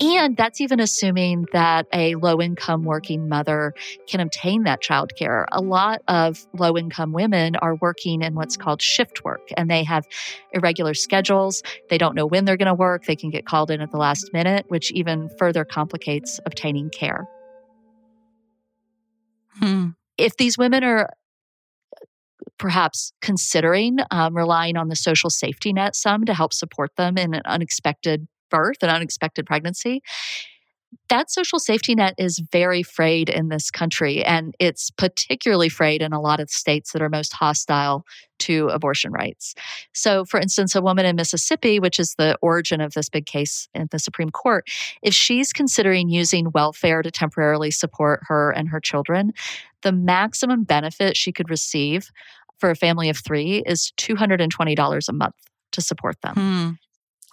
And 0.00 0.36
that's 0.36 0.60
even 0.60 0.80
assuming 0.80 1.46
that 1.52 1.86
a 1.92 2.16
low 2.16 2.40
income 2.40 2.84
working 2.84 3.28
mother 3.28 3.74
can 4.08 4.20
obtain 4.20 4.64
that 4.64 4.82
childcare. 4.82 5.44
A 5.52 5.60
lot 5.60 6.02
of 6.08 6.44
low 6.52 6.76
income 6.76 7.12
women 7.12 7.54
are 7.56 7.76
working 7.76 8.22
in 8.22 8.34
what's 8.34 8.56
called 8.56 8.82
shift 8.82 9.24
work 9.24 9.48
and 9.56 9.70
they 9.70 9.84
have 9.84 10.04
irregular 10.52 10.94
schedules. 10.94 11.62
They 11.90 11.98
don't 11.98 12.16
know 12.16 12.26
when 12.26 12.44
they're 12.44 12.56
going 12.56 12.66
to 12.66 12.74
work. 12.74 13.04
They 13.06 13.16
can 13.16 13.30
get 13.30 13.46
called 13.46 13.70
in 13.70 13.80
at 13.80 13.92
the 13.92 13.98
last 13.98 14.32
minute, 14.32 14.66
which 14.68 14.90
even 14.92 15.30
further 15.38 15.64
complicates 15.64 16.40
obtaining 16.44 16.90
care. 16.90 17.26
Hmm. 19.60 19.90
If 20.18 20.36
these 20.36 20.58
women 20.58 20.82
are 20.82 21.10
perhaps 22.58 23.12
considering 23.20 23.98
um, 24.10 24.36
relying 24.36 24.76
on 24.76 24.88
the 24.88 24.96
social 24.96 25.30
safety 25.30 25.72
net 25.72 25.94
some 25.94 26.24
to 26.24 26.34
help 26.34 26.52
support 26.52 26.94
them 26.96 27.16
in 27.16 27.34
an 27.34 27.42
unexpected 27.44 28.26
birth, 28.50 28.82
an 28.82 28.90
unexpected 28.90 29.46
pregnancy, 29.46 30.02
that 31.08 31.30
social 31.30 31.58
safety 31.58 31.94
net 31.94 32.14
is 32.18 32.42
very 32.52 32.82
frayed 32.82 33.28
in 33.28 33.48
this 33.48 33.70
country. 33.70 34.24
And 34.24 34.54
it's 34.58 34.90
particularly 34.90 35.68
frayed 35.68 36.02
in 36.02 36.12
a 36.12 36.20
lot 36.20 36.40
of 36.40 36.50
states 36.50 36.92
that 36.92 37.02
are 37.02 37.08
most 37.08 37.32
hostile 37.32 38.04
to 38.40 38.68
abortion 38.68 39.12
rights. 39.12 39.54
So, 39.92 40.24
for 40.24 40.40
instance, 40.40 40.74
a 40.74 40.82
woman 40.82 41.06
in 41.06 41.16
Mississippi, 41.16 41.78
which 41.78 41.98
is 41.98 42.14
the 42.16 42.36
origin 42.42 42.80
of 42.80 42.94
this 42.94 43.08
big 43.08 43.26
case 43.26 43.68
in 43.74 43.88
the 43.90 43.98
Supreme 43.98 44.30
Court, 44.30 44.66
if 45.02 45.14
she's 45.14 45.52
considering 45.52 46.08
using 46.08 46.50
welfare 46.52 47.02
to 47.02 47.10
temporarily 47.10 47.70
support 47.70 48.20
her 48.24 48.50
and 48.50 48.68
her 48.68 48.80
children, 48.80 49.32
the 49.82 49.92
maximum 49.92 50.64
benefit 50.64 51.16
she 51.16 51.32
could 51.32 51.50
receive 51.50 52.10
for 52.58 52.70
a 52.70 52.76
family 52.76 53.08
of 53.08 53.18
three 53.18 53.62
is 53.66 53.92
$220 53.98 55.08
a 55.08 55.12
month 55.12 55.34
to 55.72 55.80
support 55.80 56.20
them. 56.22 56.34
Hmm. 56.34 56.70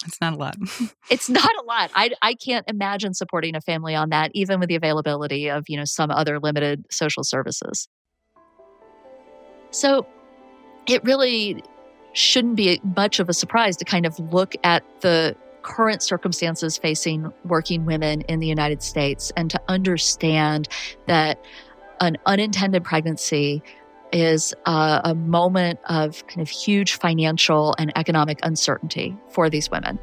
It's 0.05 0.19
not 0.21 0.33
a 0.33 0.35
lot. 0.35 0.55
it's 1.09 1.29
not 1.29 1.51
a 1.59 1.63
lot. 1.63 1.91
I, 1.95 2.11
I 2.21 2.33
can't 2.33 2.65
imagine 2.67 3.13
supporting 3.13 3.55
a 3.55 3.61
family 3.61 3.95
on 3.95 4.09
that, 4.09 4.31
even 4.33 4.59
with 4.59 4.69
the 4.69 4.75
availability 4.75 5.49
of, 5.49 5.65
you 5.67 5.77
know, 5.77 5.85
some 5.85 6.11
other 6.11 6.39
limited 6.39 6.85
social 6.89 7.23
services. 7.23 7.87
So 9.71 10.05
it 10.87 11.03
really 11.03 11.63
shouldn't 12.13 12.55
be 12.55 12.81
much 12.95 13.19
of 13.19 13.29
a 13.29 13.33
surprise 13.33 13.77
to 13.77 13.85
kind 13.85 14.05
of 14.05 14.19
look 14.19 14.53
at 14.63 14.83
the 15.01 15.35
current 15.61 16.01
circumstances 16.01 16.77
facing 16.77 17.31
working 17.45 17.85
women 17.85 18.21
in 18.21 18.39
the 18.39 18.47
United 18.47 18.81
States 18.81 19.31
and 19.37 19.49
to 19.49 19.61
understand 19.67 20.67
that 21.07 21.39
an 22.01 22.17
unintended 22.25 22.83
pregnancy 22.83 23.61
is 24.11 24.53
a, 24.65 25.01
a 25.05 25.15
moment 25.15 25.79
of 25.87 26.25
kind 26.27 26.41
of 26.41 26.49
huge 26.49 26.93
financial 26.95 27.75
and 27.77 27.91
economic 27.97 28.39
uncertainty 28.43 29.15
for 29.29 29.49
these 29.49 29.69
women. 29.69 29.99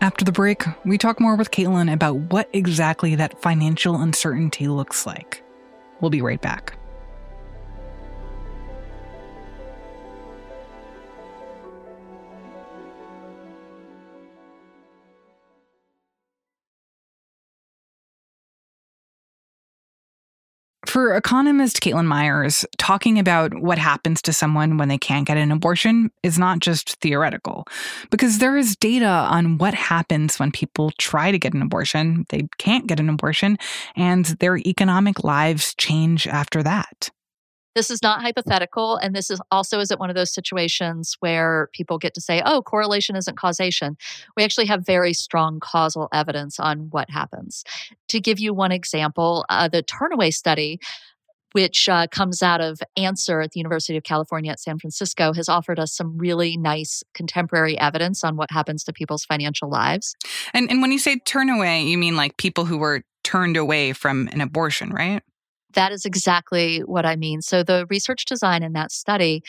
After 0.00 0.24
the 0.24 0.32
break, 0.32 0.64
we 0.84 0.98
talk 0.98 1.20
more 1.20 1.36
with 1.36 1.52
Caitlin 1.52 1.92
about 1.92 2.16
what 2.16 2.48
exactly 2.52 3.14
that 3.14 3.40
financial 3.40 4.00
uncertainty 4.00 4.66
looks 4.66 5.06
like. 5.06 5.42
We'll 6.00 6.10
be 6.10 6.22
right 6.22 6.40
back. 6.40 6.76
For 20.92 21.16
economist 21.16 21.80
Caitlin 21.80 22.04
Myers, 22.04 22.66
talking 22.76 23.18
about 23.18 23.54
what 23.54 23.78
happens 23.78 24.20
to 24.20 24.32
someone 24.34 24.76
when 24.76 24.88
they 24.88 24.98
can't 24.98 25.26
get 25.26 25.38
an 25.38 25.50
abortion 25.50 26.10
is 26.22 26.38
not 26.38 26.58
just 26.58 26.96
theoretical, 26.96 27.64
because 28.10 28.40
there 28.40 28.58
is 28.58 28.76
data 28.76 29.06
on 29.06 29.56
what 29.56 29.72
happens 29.72 30.38
when 30.38 30.52
people 30.52 30.90
try 30.98 31.32
to 31.32 31.38
get 31.38 31.54
an 31.54 31.62
abortion, 31.62 32.26
they 32.28 32.46
can't 32.58 32.86
get 32.86 33.00
an 33.00 33.08
abortion, 33.08 33.56
and 33.96 34.26
their 34.40 34.58
economic 34.58 35.24
lives 35.24 35.74
change 35.76 36.26
after 36.26 36.62
that. 36.62 37.08
This 37.74 37.90
is 37.90 38.02
not 38.02 38.20
hypothetical. 38.20 38.96
And 38.96 39.14
this 39.14 39.30
is 39.30 39.40
also 39.50 39.80
isn't 39.80 40.00
one 40.00 40.10
of 40.10 40.16
those 40.16 40.32
situations 40.32 41.16
where 41.20 41.68
people 41.72 41.98
get 41.98 42.14
to 42.14 42.20
say, 42.20 42.42
oh, 42.44 42.62
correlation 42.62 43.16
isn't 43.16 43.36
causation. 43.36 43.96
We 44.36 44.44
actually 44.44 44.66
have 44.66 44.84
very 44.84 45.12
strong 45.12 45.60
causal 45.60 46.08
evidence 46.12 46.60
on 46.60 46.88
what 46.90 47.10
happens. 47.10 47.64
To 48.08 48.20
give 48.20 48.38
you 48.38 48.52
one 48.52 48.72
example, 48.72 49.44
uh, 49.48 49.68
the 49.68 49.82
Turnaway 49.82 50.32
study 50.32 50.80
which 51.52 51.88
uh, 51.88 52.06
comes 52.08 52.42
out 52.42 52.60
of 52.60 52.80
ANSIRH 52.96 53.42
at 53.44 53.50
the 53.52 53.60
University 53.60 53.96
of 53.96 54.02
California 54.02 54.50
at 54.50 54.60
San 54.60 54.78
Francisco, 54.78 55.32
has 55.32 55.48
offered 55.48 55.78
us 55.78 55.92
some 55.94 56.16
really 56.16 56.56
nice 56.56 57.02
contemporary 57.14 57.78
evidence 57.78 58.24
on 58.24 58.36
what 58.36 58.50
happens 58.50 58.84
to 58.84 58.92
people's 58.92 59.24
financial 59.24 59.68
lives. 59.68 60.16
And, 60.54 60.70
and 60.70 60.82
when 60.82 60.92
you 60.92 60.98
say 60.98 61.18
turn 61.18 61.50
away, 61.50 61.82
you 61.82 61.98
mean 61.98 62.16
like 62.16 62.36
people 62.36 62.64
who 62.64 62.78
were 62.78 63.02
turned 63.22 63.56
away 63.56 63.92
from 63.92 64.28
an 64.32 64.40
abortion, 64.40 64.90
right? 64.90 65.22
That 65.74 65.92
is 65.92 66.04
exactly 66.04 66.80
what 66.80 67.06
I 67.06 67.16
mean. 67.16 67.42
So 67.42 67.62
the 67.62 67.86
research 67.88 68.24
design 68.24 68.62
in 68.62 68.72
that 68.72 68.92
study 68.92 69.42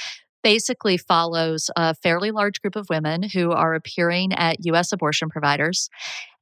basically 0.44 0.98
follows 0.98 1.72
a 1.75 1.96
fairly 1.96 2.32
large 2.32 2.62
group 2.62 2.75
of 2.75 2.88
women 2.89 3.24
who 3.24 3.51
are 3.51 3.74
appearing 3.74 4.34
at 4.34 4.65
US 4.65 4.92
abortion 4.92 5.30
providers. 5.30 5.89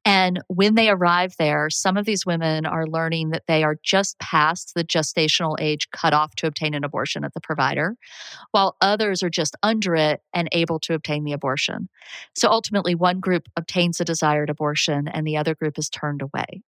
And 0.04 0.42
when 0.48 0.74
they 0.74 0.90
arrive 0.90 1.36
there, 1.38 1.70
some 1.70 1.96
of 1.96 2.06
these 2.06 2.26
women 2.26 2.66
are 2.66 2.88
learning 2.88 3.30
that 3.30 3.44
they 3.48 3.64
are 3.64 3.78
just 3.84 4.18
past 4.18 4.74
the 4.74 4.84
gestational 4.84 5.56
age 5.60 5.88
cutoff 5.92 6.34
to 6.38 6.48
obtain 6.48 6.74
an 6.74 6.84
abortion 6.84 7.24
at 7.24 7.36
the 7.36 7.42
provider, 7.42 7.96
while 8.50 8.76
others 8.82 9.22
are 9.22 9.30
just 9.30 9.56
under 9.62 9.96
it 9.96 10.22
and 10.34 10.50
able 10.54 10.80
to 10.80 10.96
obtain 10.96 11.24
the 11.24 11.34
abortion. 11.34 11.88
So 12.36 12.50
ultimately, 12.50 12.96
one 12.96 13.20
group 13.20 13.48
obtains 13.56 14.00
a 14.00 14.06
desired 14.06 14.50
abortion 14.50 15.08
and 15.08 15.28
the 15.28 15.38
other 15.38 15.54
group 15.54 15.78
is 15.78 15.88
turned 15.88 16.24
away. 16.24 16.64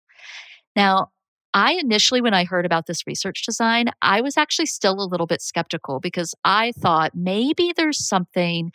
Now, 0.76 1.08
I 1.54 1.72
initially, 1.74 2.20
when 2.20 2.34
I 2.34 2.44
heard 2.44 2.64
about 2.64 2.86
this 2.86 3.06
research 3.06 3.44
design, 3.44 3.86
I 4.00 4.20
was 4.20 4.36
actually 4.36 4.66
still 4.66 4.94
a 5.00 5.06
little 5.06 5.26
bit 5.26 5.42
skeptical 5.42 6.00
because 6.00 6.34
I 6.44 6.72
thought 6.78 7.12
maybe 7.14 7.72
there's 7.76 8.06
something 8.06 8.72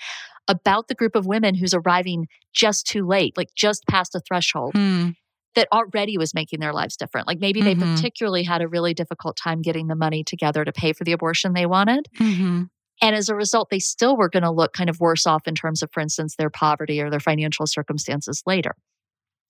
about 0.47 0.87
the 0.87 0.95
group 0.95 1.15
of 1.15 1.25
women 1.25 1.55
who's 1.55 1.73
arriving 1.73 2.27
just 2.53 2.85
too 2.87 3.05
late, 3.05 3.35
like 3.35 3.49
just 3.55 3.85
past 3.87 4.15
a 4.15 4.19
threshold. 4.19 4.73
Hmm. 4.75 5.09
That 5.55 5.67
already 5.71 6.19
was 6.19 6.35
making 6.35 6.59
their 6.59 6.71
lives 6.71 6.95
different. 6.95 7.25
Like 7.25 7.39
maybe 7.39 7.61
mm-hmm. 7.61 7.79
they 7.79 7.95
particularly 7.95 8.43
had 8.43 8.61
a 8.61 8.67
really 8.67 8.93
difficult 8.93 9.37
time 9.37 9.63
getting 9.63 9.87
the 9.87 9.95
money 9.95 10.23
together 10.23 10.63
to 10.63 10.71
pay 10.71 10.93
for 10.93 11.03
the 11.03 11.13
abortion 11.13 11.53
they 11.53 11.65
wanted. 11.65 12.07
Mm-hmm. 12.19 12.63
And 13.01 13.15
as 13.15 13.27
a 13.27 13.35
result, 13.35 13.69
they 13.71 13.79
still 13.79 14.17
were 14.17 14.29
going 14.29 14.43
to 14.43 14.51
look 14.51 14.73
kind 14.73 14.87
of 14.87 14.99
worse 14.99 15.25
off 15.25 15.47
in 15.47 15.55
terms 15.55 15.81
of, 15.81 15.91
for 15.91 15.99
instance, 15.99 16.35
their 16.35 16.51
poverty 16.51 17.01
or 17.01 17.09
their 17.09 17.19
financial 17.19 17.65
circumstances 17.65 18.43
later. 18.45 18.75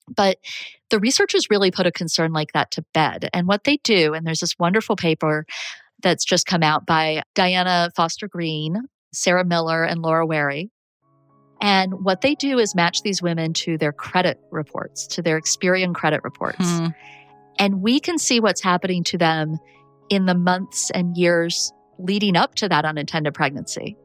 But 0.07 0.37
the 0.89 0.99
researchers 0.99 1.49
really 1.49 1.71
put 1.71 1.87
a 1.87 1.91
concern 1.91 2.31
like 2.31 2.53
that 2.53 2.71
to 2.71 2.85
bed. 2.93 3.29
And 3.33 3.47
what 3.47 3.65
they 3.65 3.77
do, 3.77 4.13
and 4.13 4.25
there's 4.25 4.39
this 4.39 4.57
wonderful 4.57 4.95
paper 4.95 5.45
that's 6.01 6.23
just 6.23 6.45
come 6.45 6.63
out 6.63 6.85
by 6.85 7.23
Diana 7.33 7.91
Foster 7.95 8.27
Green, 8.27 8.83
Sarah 9.13 9.45
Miller, 9.45 9.83
and 9.83 10.01
Laura 10.01 10.25
Wherry. 10.25 10.69
And 11.59 12.05
what 12.05 12.21
they 12.21 12.35
do 12.35 12.59
is 12.59 12.75
match 12.75 13.01
these 13.01 13.21
women 13.21 13.53
to 13.53 13.77
their 13.77 13.91
credit 13.91 14.39
reports, 14.51 15.07
to 15.07 15.21
their 15.21 15.41
Experian 15.41 15.93
credit 15.93 16.23
reports. 16.23 16.57
Hmm. 16.59 16.87
And 17.57 17.81
we 17.81 17.99
can 17.99 18.19
see 18.19 18.39
what's 18.39 18.61
happening 18.61 19.03
to 19.05 19.17
them 19.17 19.57
in 20.09 20.27
the 20.27 20.35
months 20.35 20.91
and 20.91 21.17
years 21.17 21.71
leading 21.97 22.35
up 22.35 22.55
to 22.55 22.69
that 22.69 22.85
unintended 22.85 23.33
pregnancy. 23.33 23.97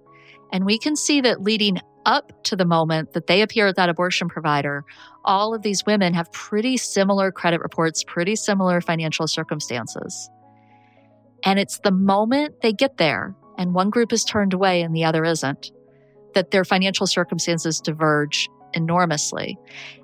And 0.50 0.64
we 0.64 0.78
can 0.78 0.96
see 0.96 1.20
that 1.20 1.42
leading 1.42 1.78
up 2.06 2.32
to 2.44 2.56
the 2.56 2.64
moment 2.64 3.12
that 3.12 3.26
they 3.26 3.42
appear 3.42 3.66
at 3.66 3.76
that 3.76 3.88
abortion 3.88 4.28
provider, 4.28 4.84
all 5.24 5.54
of 5.54 5.62
these 5.62 5.84
women 5.86 6.14
have 6.14 6.30
pretty 6.32 6.76
similar 6.76 7.30
credit 7.30 7.60
reports, 7.60 8.04
pretty 8.04 8.36
similar 8.36 8.80
financial 8.80 9.26
circumstances. 9.26 10.30
And 11.44 11.58
it's 11.58 11.78
the 11.80 11.90
moment 11.90 12.60
they 12.62 12.72
get 12.72 12.96
there 12.98 13.34
and 13.58 13.74
one 13.74 13.90
group 13.90 14.12
is 14.12 14.24
turned 14.24 14.52
away 14.52 14.82
and 14.82 14.94
the 14.94 15.04
other 15.04 15.24
isn't, 15.24 15.70
that 16.34 16.50
their 16.50 16.64
financial 16.64 17.06
circumstances 17.06 17.80
diverge 17.80 18.48
enormously. 18.74 19.58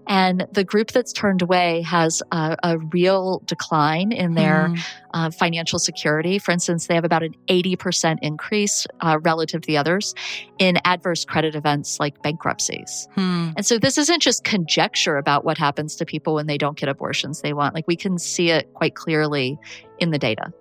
And 0.09 0.47
the 0.53 0.65
group 0.65 0.93
that's 0.93 1.13
turned 1.13 1.43
away 1.43 1.83
has 1.83 2.23
a, 2.33 2.57
a 2.63 2.79
real 2.79 3.43
decline 3.45 4.11
in 4.11 4.33
their 4.33 4.69
mm. 4.69 4.81
uh, 5.13 5.31
financial 5.31 5.79
security. 5.79 6.39
For 6.39 6.51
instance, 6.51 6.87
they 6.87 6.95
have 6.95 7.05
about 7.05 7.23
an 7.23 7.35
80% 7.49 8.17
increase 8.23 8.87
uh, 9.01 9.19
relative 9.21 9.61
to 9.61 9.67
the 9.67 9.77
others 9.77 10.15
in 10.59 10.79
adverse 10.87 11.27
credit 11.27 11.55
events 11.55 12.01
like 12.01 12.23
bankruptcies. 12.23 13.07
Hmm. 13.15 13.51
And 13.57 13.67
so 13.67 13.79
this 13.79 13.99
isn't 13.99 14.23
just 14.23 14.45
conjecture 14.45 15.19
about 15.19 15.45
what 15.45 15.59
happens 15.59 15.95
to 15.97 16.07
people 16.07 16.35
when 16.35 16.47
they 16.47 16.59
don't 16.59 16.79
get 16.79 16.89
abortions 16.89 17.43
they 17.43 17.53
want. 17.53 17.75
Like 17.75 17.87
we 17.87 17.97
can 17.97 18.19
see 18.19 18.49
it 18.49 18.73
quite 18.73 18.95
clearly 18.95 19.59
in 19.99 20.11
the 20.11 20.19
data. 20.19 20.53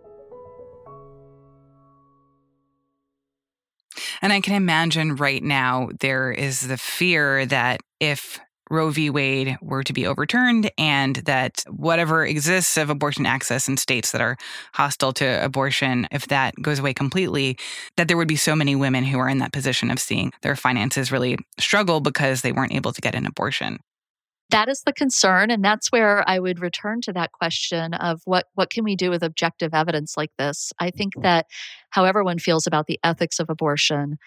And 4.22 4.34
I 4.34 4.42
can 4.42 4.56
imagine 4.56 5.16
right 5.16 5.44
now 5.44 5.90
there 6.00 6.32
is 6.32 6.62
the 6.62 6.78
fear 6.78 7.46
that 7.46 7.82
if 8.00 8.40
Roe 8.70 8.90
v. 8.90 9.10
Wade 9.10 9.58
were 9.62 9.84
to 9.84 9.94
be 9.94 10.06
overturned 10.06 10.72
and 10.78 11.18
that 11.18 11.64
whatever 11.70 12.26
exists 12.26 12.78
of 12.78 12.90
abortion 12.90 13.26
access 13.26 13.68
in 13.68 13.78
states 13.78 14.12
that 14.12 14.22
are 14.22 14.38
hostile 14.74 15.14
to 15.14 15.44
abortion, 15.44 16.08
if 16.12 16.28
that 16.28 16.54
goes 16.62 16.80
away 16.80 16.94
completely, 16.94 17.58
that 17.96 18.08
there 18.08 18.18
would 18.18 18.28
be 18.28 18.36
so 18.36 18.56
many 18.56 18.76
women 18.76 19.04
who 19.04 19.20
are 19.20 19.30
in 19.30 19.38
that 19.40 19.54
position 19.54 19.90
of 19.90 20.00
seeing 20.00 20.32
their 20.42 20.56
finances 20.56 21.12
really 21.12 21.38
struggle 21.60 22.02
because 22.02 22.42
they 22.42 22.52
weren't 22.52 22.74
able 22.74 22.92
to 22.92 23.02
get 23.02 23.16
an 23.16 23.26
abortion. 23.26 23.80
That 24.50 24.70
is 24.70 24.82
the 24.86 24.94
concern 24.94 25.52
and 25.52 25.64
that's 25.64 25.92
where 25.92 26.24
i 26.28 26.40
would 26.40 26.62
return 26.62 27.02
to 27.02 27.12
that 27.12 27.34
question 27.34 27.94
of 27.94 28.22
what 28.24 28.46
what 28.54 28.70
can 28.70 28.86
we 28.86 28.96
do 28.96 29.10
with 29.10 29.22
objective 29.22 29.74
evidence 29.74 30.16
like 30.16 30.32
this? 30.38 30.72
I 30.80 30.90
think 30.90 31.16
mm-hmm. 31.16 31.24
that 31.24 31.48
however 31.90 32.24
one 32.24 32.40
feels 32.40 32.66
about 32.66 32.88
the 32.88 33.00
ethics 33.04 33.40
of 33.40 33.50
abortion 33.50 34.18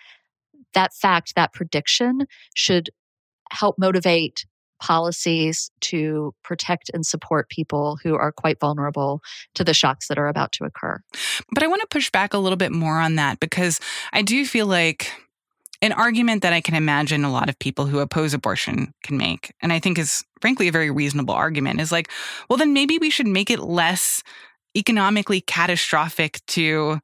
that 0.74 0.94
fact 0.94 1.34
that 1.34 1.52
prediction 1.52 2.26
should 2.54 2.90
help 3.50 3.78
motivate 3.78 4.44
policies 4.80 5.70
to 5.80 6.34
protect 6.42 6.90
and 6.94 7.04
support 7.04 7.50
people 7.50 7.98
who 8.02 8.14
are 8.14 8.32
quite 8.32 8.58
vulnerable 8.58 9.20
to 9.54 9.62
the 9.62 9.74
shocks 9.74 10.08
that 10.08 10.18
are 10.18 10.28
about 10.28 10.52
to 10.52 10.64
occur. 10.64 10.98
But 11.52 11.62
I 11.62 11.66
want 11.66 11.82
to 11.82 11.86
push 11.88 12.10
back 12.10 12.32
a 12.32 12.38
little 12.38 12.56
bit 12.56 12.72
more 12.72 12.98
on 12.98 13.16
that 13.16 13.40
because 13.40 13.78
I 14.12 14.22
do 14.22 14.46
feel 14.46 14.66
like 14.66 15.12
an 15.82 15.92
argument 15.92 16.42
that 16.42 16.52
I 16.52 16.60
can 16.60 16.74
imagine 16.74 17.24
a 17.24 17.32
lot 17.32 17.48
of 17.48 17.58
people 17.58 17.86
who 17.86 18.00
oppose 18.00 18.34
abortion 18.34 18.92
can 19.02 19.16
make, 19.16 19.54
and 19.62 19.72
I 19.72 19.78
think 19.78 19.98
is 19.98 20.24
frankly 20.40 20.68
a 20.68 20.72
very 20.72 20.90
reasonable 20.90 21.34
argument, 21.34 21.80
is 21.80 21.92
like, 21.92 22.10
well, 22.48 22.56
then 22.56 22.72
maybe 22.72 22.98
we 22.98 23.10
should 23.10 23.26
make 23.26 23.50
it 23.50 23.60
less 23.60 24.22
economically 24.76 25.40
catastrophic 25.40 26.40
to 26.46 27.00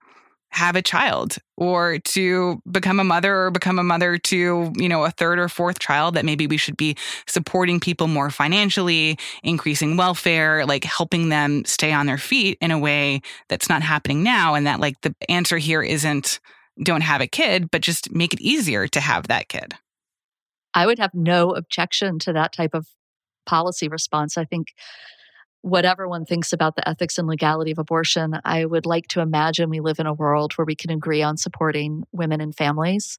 have 0.56 0.74
a 0.74 0.82
child 0.82 1.36
or 1.56 1.98
to 2.00 2.60
become 2.70 2.98
a 2.98 3.04
mother 3.04 3.44
or 3.44 3.50
become 3.50 3.78
a 3.78 3.84
mother 3.84 4.16
to 4.18 4.72
you 4.76 4.88
know 4.88 5.04
a 5.04 5.10
third 5.10 5.38
or 5.38 5.48
fourth 5.48 5.78
child 5.78 6.14
that 6.14 6.24
maybe 6.24 6.46
we 6.46 6.56
should 6.56 6.76
be 6.76 6.96
supporting 7.26 7.78
people 7.78 8.06
more 8.06 8.30
financially 8.30 9.18
increasing 9.42 9.96
welfare 9.96 10.64
like 10.66 10.84
helping 10.84 11.28
them 11.28 11.64
stay 11.64 11.92
on 11.92 12.06
their 12.06 12.18
feet 12.18 12.56
in 12.60 12.70
a 12.70 12.78
way 12.78 13.20
that's 13.48 13.68
not 13.68 13.82
happening 13.82 14.22
now 14.22 14.54
and 14.54 14.66
that 14.66 14.80
like 14.80 15.00
the 15.02 15.14
answer 15.28 15.58
here 15.58 15.82
isn't 15.82 16.40
don't 16.82 17.02
have 17.02 17.20
a 17.20 17.26
kid, 17.26 17.70
but 17.70 17.82
just 17.82 18.12
make 18.12 18.34
it 18.34 18.40
easier 18.40 18.86
to 18.88 19.00
have 19.00 19.28
that 19.28 19.48
kid. 19.48 19.74
I 20.74 20.86
would 20.86 20.98
have 20.98 21.14
no 21.14 21.50
objection 21.50 22.18
to 22.20 22.32
that 22.34 22.52
type 22.52 22.74
of 22.74 22.86
policy 23.46 23.88
response. 23.88 24.36
I 24.36 24.44
think 24.44 24.68
whatever 25.66 26.08
one 26.08 26.24
thinks 26.24 26.52
about 26.52 26.76
the 26.76 26.88
ethics 26.88 27.18
and 27.18 27.26
legality 27.26 27.72
of 27.72 27.78
abortion, 27.78 28.38
I 28.44 28.64
would 28.64 28.86
like 28.86 29.08
to 29.08 29.20
imagine 29.20 29.68
we 29.68 29.80
live 29.80 29.98
in 29.98 30.06
a 30.06 30.14
world 30.14 30.52
where 30.52 30.64
we 30.64 30.76
can 30.76 30.92
agree 30.92 31.22
on 31.24 31.36
supporting 31.36 32.04
women 32.12 32.40
and 32.40 32.54
families. 32.54 33.18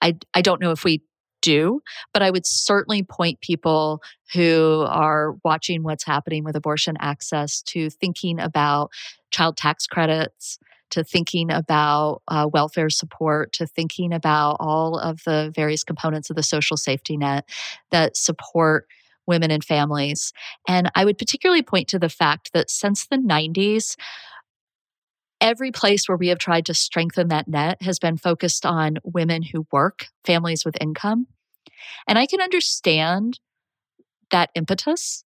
I, 0.00 0.16
I 0.32 0.40
don't 0.40 0.62
know 0.62 0.70
if 0.70 0.82
we 0.82 1.02
do, 1.42 1.82
but 2.14 2.22
I 2.22 2.30
would 2.30 2.46
certainly 2.46 3.02
point 3.02 3.42
people 3.42 4.02
who 4.32 4.86
are 4.88 5.36
watching 5.44 5.82
what's 5.82 6.06
happening 6.06 6.42
with 6.42 6.56
abortion 6.56 6.96
access 7.00 7.60
to 7.64 7.90
thinking 7.90 8.40
about 8.40 8.90
child 9.30 9.58
tax 9.58 9.86
credits, 9.86 10.58
to 10.88 11.04
thinking 11.04 11.50
about 11.50 12.22
uh, 12.28 12.48
welfare 12.50 12.88
support, 12.88 13.52
to 13.52 13.66
thinking 13.66 14.14
about 14.14 14.56
all 14.58 14.98
of 14.98 15.20
the 15.26 15.52
various 15.54 15.84
components 15.84 16.30
of 16.30 16.36
the 16.36 16.42
social 16.42 16.78
safety 16.78 17.18
net 17.18 17.44
that 17.90 18.16
support 18.16 18.86
women 19.26 19.50
and 19.50 19.64
families. 19.64 20.32
And 20.68 20.90
I 20.94 21.04
would 21.04 21.18
particularly 21.18 21.62
point 21.62 21.88
to 21.88 21.98
the 21.98 22.08
fact 22.08 22.50
that 22.52 22.70
since 22.70 23.06
the 23.06 23.16
90s, 23.16 23.96
every 25.40 25.72
place 25.72 26.08
where 26.08 26.16
we 26.16 26.28
have 26.28 26.38
tried 26.38 26.66
to 26.66 26.74
strengthen 26.74 27.28
that 27.28 27.48
net 27.48 27.82
has 27.82 27.98
been 27.98 28.16
focused 28.16 28.64
on 28.64 28.98
women 29.04 29.42
who 29.42 29.66
work, 29.72 30.06
families 30.24 30.64
with 30.64 30.76
income. 30.80 31.26
And 32.06 32.18
I 32.18 32.26
can 32.26 32.40
understand 32.40 33.40
that 34.30 34.50
impetus. 34.54 35.24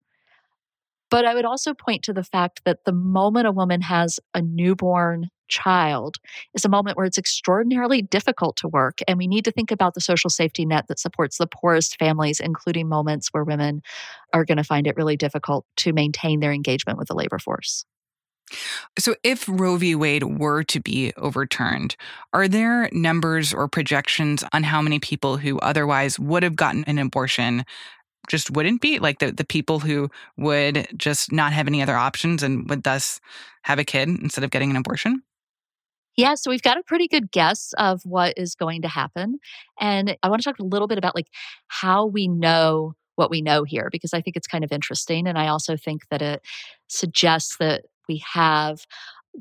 But 1.11 1.25
I 1.25 1.35
would 1.35 1.45
also 1.45 1.73
point 1.73 2.03
to 2.03 2.13
the 2.13 2.23
fact 2.23 2.61
that 2.65 2.85
the 2.85 2.91
moment 2.91 3.47
a 3.47 3.51
woman 3.51 3.81
has 3.81 4.19
a 4.33 4.41
newborn 4.41 5.29
child 5.47 6.17
is 6.53 6.65
a 6.65 6.69
moment 6.69 6.97
where 6.97 7.05
it's 7.05 7.17
extraordinarily 7.17 8.01
difficult 8.01 8.57
to 8.57 8.67
work. 8.67 8.99
And 9.07 9.17
we 9.17 9.27
need 9.27 9.45
to 9.45 9.51
think 9.51 9.71
about 9.71 9.93
the 9.93 10.01
social 10.01 10.29
safety 10.29 10.65
net 10.65 10.87
that 10.87 10.99
supports 10.99 11.37
the 11.37 11.47
poorest 11.47 11.97
families, 11.97 12.39
including 12.39 12.87
moments 12.87 13.29
where 13.31 13.43
women 13.43 13.81
are 14.33 14.45
going 14.45 14.57
to 14.57 14.63
find 14.63 14.87
it 14.87 14.95
really 14.95 15.17
difficult 15.17 15.65
to 15.77 15.93
maintain 15.93 16.39
their 16.39 16.51
engagement 16.51 16.97
with 16.97 17.07
the 17.07 17.15
labor 17.15 17.39
force. 17.39 17.85
So, 18.99 19.15
if 19.23 19.45
Roe 19.49 19.77
v. 19.77 19.95
Wade 19.95 20.23
were 20.23 20.63
to 20.63 20.79
be 20.79 21.13
overturned, 21.17 21.95
are 22.31 22.47
there 22.47 22.89
numbers 22.91 23.53
or 23.53 23.67
projections 23.67 24.43
on 24.53 24.63
how 24.63 24.81
many 24.81 24.99
people 24.99 25.37
who 25.37 25.57
otherwise 25.59 26.19
would 26.19 26.43
have 26.43 26.55
gotten 26.55 26.83
an 26.85 26.99
abortion 26.99 27.65
just 28.29 28.51
wouldn't 28.51 28.81
be? 28.81 28.99
Like 28.99 29.19
the, 29.19 29.31
the 29.31 29.45
people 29.45 29.79
who 29.79 30.09
would 30.37 30.87
just 30.95 31.31
not 31.31 31.53
have 31.53 31.67
any 31.67 31.81
other 31.81 31.95
options 31.95 32.43
and 32.43 32.69
would 32.69 32.83
thus 32.83 33.19
have 33.63 33.79
a 33.79 33.83
kid 33.83 34.09
instead 34.09 34.43
of 34.43 34.51
getting 34.51 34.69
an 34.69 34.77
abortion? 34.77 35.23
Yeah, 36.17 36.35
so 36.35 36.49
we've 36.49 36.61
got 36.61 36.77
a 36.77 36.83
pretty 36.83 37.07
good 37.07 37.31
guess 37.31 37.73
of 37.77 38.01
what 38.05 38.35
is 38.37 38.55
going 38.55 38.81
to 38.83 38.87
happen. 38.87 39.39
And 39.79 40.17
I 40.23 40.29
want 40.29 40.41
to 40.41 40.49
talk 40.49 40.59
a 40.59 40.65
little 40.65 40.87
bit 40.87 40.97
about 40.97 41.15
like 41.15 41.27
how 41.67 42.05
we 42.05 42.27
know 42.27 42.93
what 43.15 43.29
we 43.29 43.41
know 43.41 43.63
here 43.63 43.89
because 43.91 44.13
I 44.13 44.21
think 44.21 44.35
it's 44.35 44.47
kind 44.47 44.63
of 44.63 44.71
interesting 44.71 45.27
and 45.27 45.37
I 45.37 45.47
also 45.47 45.77
think 45.77 46.01
that 46.09 46.21
it 46.21 46.41
suggests 46.87 47.57
that 47.57 47.85
we 48.07 48.23
have 48.33 48.85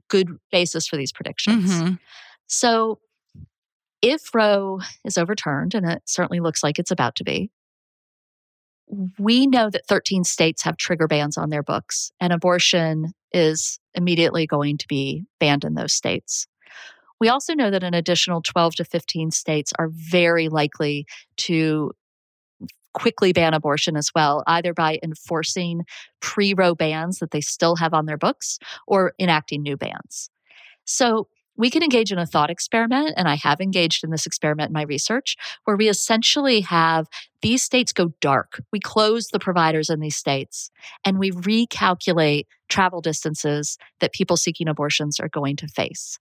good 0.08 0.28
basis 0.50 0.87
for 0.87 0.96
these 0.96 1.12
predictions. 1.12 1.70
Mm-hmm. 1.70 1.94
So 2.46 3.00
if 4.02 4.34
Roe 4.34 4.80
is 5.04 5.18
overturned 5.18 5.74
and 5.74 5.88
it 5.88 6.02
certainly 6.06 6.40
looks 6.40 6.62
like 6.62 6.78
it's 6.78 6.90
about 6.90 7.16
to 7.16 7.24
be, 7.24 7.50
we 9.18 9.46
know 9.46 9.70
that 9.70 9.87
13 9.87 10.24
states 10.24 10.62
have 10.62 10.76
trigger 10.76 11.08
bans 11.08 11.38
on 11.38 11.50
their 11.50 11.62
books 11.62 12.12
and 12.20 12.32
abortion 12.32 13.12
is 13.32 13.78
immediately 13.94 14.46
going 14.46 14.78
to 14.78 14.87
be 14.88 15.24
banned 15.40 15.64
in 15.64 15.74
those 15.74 15.92
states. 15.92 16.46
We 17.20 17.29
also 17.29 17.55
know 17.55 17.70
that 17.70 17.83
an 17.83 17.94
additional 17.94 18.42
12 18.42 18.77
to 18.77 18.85
15 18.85 19.31
states 19.31 19.72
are 19.79 19.88
very 19.88 20.48
likely 20.48 21.07
to 21.38 21.92
quickly 22.92 23.33
ban 23.33 23.55
abortion 23.55 23.96
as 23.96 24.11
well, 24.14 24.42
either 24.46 24.72
by 24.72 24.98
enforcing 25.03 25.83
pre 26.20 26.55
Roe 26.55 26.74
bans 26.74 27.18
that 27.18 27.31
they 27.31 27.40
still 27.40 27.77
have 27.77 27.92
on 27.92 28.07
their 28.07 28.16
books 28.16 28.59
or 28.87 29.12
enacting 29.18 29.62
new 29.62 29.77
bans. 29.77 30.31
So 30.85 31.29
we 31.57 31.70
can 31.70 31.83
engage 31.83 32.11
in 32.11 32.18
a 32.18 32.27
thought 32.27 32.50
experiment, 32.50 33.14
and 33.16 33.29
I 33.29 33.37
have 33.37 33.61
engaged 33.61 34.03
in 34.03 34.11
this 34.11 34.27
experiment 34.27 34.70
in 34.70 34.72
my 34.72 34.83
research, 34.83 35.37
where 35.64 35.77
we 35.77 35.88
essentially 35.88 36.62
have 36.62 37.07
these 37.42 37.62
states 37.62 37.92
go 37.92 38.12
dark. 38.20 38.61
We 38.72 38.81
close 38.81 39.29
the 39.29 39.38
providers 39.38 39.88
in 39.88 40.00
these 40.00 40.16
states 40.16 40.70
and 41.05 41.18
we 41.18 41.31
recalculate 41.31 42.46
travel 42.68 43.00
distances 43.00 43.79
that 44.00 44.12
people 44.12 44.37
seeking 44.37 44.68
abortions 44.68 45.20
are 45.20 45.29
going 45.29 45.57
to 45.57 45.68
face. 45.68 46.18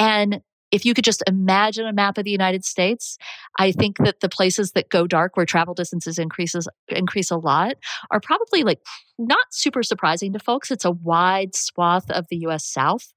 And 0.00 0.40
if 0.70 0.84
you 0.84 0.94
could 0.94 1.04
just 1.04 1.22
imagine 1.26 1.86
a 1.86 1.92
map 1.92 2.16
of 2.16 2.24
the 2.24 2.30
United 2.30 2.64
States, 2.64 3.18
I 3.58 3.72
think 3.72 3.98
that 3.98 4.20
the 4.20 4.28
places 4.28 4.72
that 4.72 4.88
go 4.88 5.06
dark 5.06 5.36
where 5.36 5.46
travel 5.46 5.74
distances 5.74 6.18
increases 6.18 6.68
increase 6.88 7.30
a 7.30 7.36
lot 7.36 7.74
are 8.10 8.20
probably 8.20 8.62
like 8.62 8.80
not 9.18 9.46
super 9.50 9.82
surprising 9.82 10.32
to 10.32 10.38
folks. 10.38 10.70
It's 10.70 10.84
a 10.84 10.90
wide 10.90 11.54
swath 11.54 12.10
of 12.10 12.26
the 12.30 12.38
US 12.46 12.64
South 12.64 13.12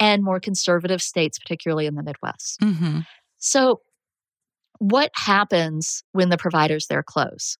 and 0.00 0.22
more 0.22 0.40
conservative 0.40 1.02
states, 1.02 1.38
particularly 1.38 1.86
in 1.86 1.96
the 1.96 2.02
Midwest. 2.02 2.60
Mm-hmm. 2.60 3.00
So 3.38 3.80
what 4.78 5.10
happens 5.14 6.04
when 6.12 6.28
the 6.30 6.38
providers 6.38 6.86
there 6.86 7.02
close? 7.02 7.56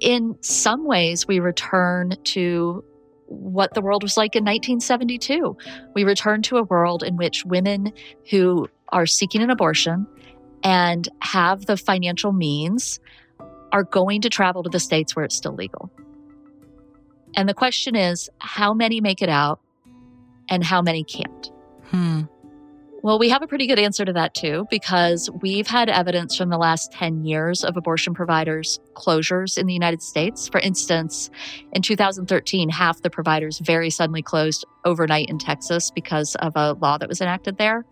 In 0.00 0.36
some 0.42 0.86
ways, 0.86 1.28
we 1.28 1.38
return 1.38 2.16
to 2.24 2.82
what 3.26 3.74
the 3.74 3.80
world 3.80 4.02
was 4.02 4.16
like 4.16 4.34
in 4.34 4.44
1972. 4.44 5.56
We 5.94 6.04
return 6.04 6.42
to 6.42 6.58
a 6.58 6.62
world 6.62 7.02
in 7.02 7.16
which 7.16 7.44
women 7.44 7.92
who 8.30 8.68
are 8.90 9.06
seeking 9.06 9.42
an 9.42 9.50
abortion 9.50 10.06
and 10.62 11.08
have 11.20 11.66
the 11.66 11.76
financial 11.76 12.32
means 12.32 13.00
are 13.72 13.84
going 13.84 14.20
to 14.20 14.28
travel 14.28 14.62
to 14.62 14.68
the 14.68 14.80
states 14.80 15.16
where 15.16 15.24
it's 15.24 15.34
still 15.34 15.54
legal. 15.54 15.90
And 17.34 17.48
the 17.48 17.54
question 17.54 17.96
is 17.96 18.28
how 18.38 18.74
many 18.74 19.00
make 19.00 19.22
it 19.22 19.30
out 19.30 19.60
and 20.48 20.62
how 20.62 20.82
many 20.82 21.02
can't? 21.02 21.50
Hmm. 21.86 22.22
Well, 23.04 23.18
we 23.18 23.30
have 23.30 23.42
a 23.42 23.48
pretty 23.48 23.66
good 23.66 23.80
answer 23.80 24.04
to 24.04 24.12
that 24.12 24.32
too, 24.32 24.64
because 24.70 25.28
we've 25.40 25.66
had 25.66 25.88
evidence 25.88 26.36
from 26.36 26.50
the 26.50 26.56
last 26.56 26.92
10 26.92 27.24
years 27.24 27.64
of 27.64 27.76
abortion 27.76 28.14
providers' 28.14 28.78
closures 28.94 29.58
in 29.58 29.66
the 29.66 29.72
United 29.72 30.00
States. 30.00 30.46
For 30.46 30.60
instance, 30.60 31.28
in 31.72 31.82
2013, 31.82 32.68
half 32.68 33.02
the 33.02 33.10
providers 33.10 33.58
very 33.58 33.90
suddenly 33.90 34.22
closed 34.22 34.64
overnight 34.84 35.28
in 35.28 35.38
Texas 35.38 35.90
because 35.90 36.36
of 36.36 36.52
a 36.54 36.74
law 36.74 36.96
that 36.96 37.08
was 37.08 37.20
enacted 37.20 37.58
there. 37.58 37.84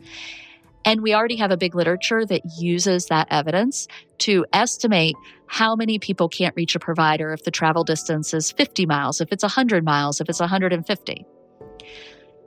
And 0.85 1.03
we 1.03 1.13
already 1.13 1.37
have 1.37 1.51
a 1.51 1.57
big 1.57 1.75
literature 1.75 2.25
that 2.25 2.43
uses 2.61 3.07
that 3.07 3.27
evidence 3.33 3.89
to 4.19 4.47
estimate 4.53 5.17
how 5.49 5.75
many 5.75 5.99
people 5.99 6.29
can't 6.29 6.55
reach 6.55 6.77
a 6.77 6.79
provider 6.79 7.33
if 7.33 7.43
the 7.43 7.51
travel 7.51 7.83
distance 7.83 8.33
is 8.33 8.53
50 8.53 8.87
miles, 8.87 9.21
if 9.21 9.33
it's 9.33 9.43
100 9.43 9.85
miles, 9.85 10.21
if 10.21 10.29
it's 10.29 10.39
150. 10.39 11.27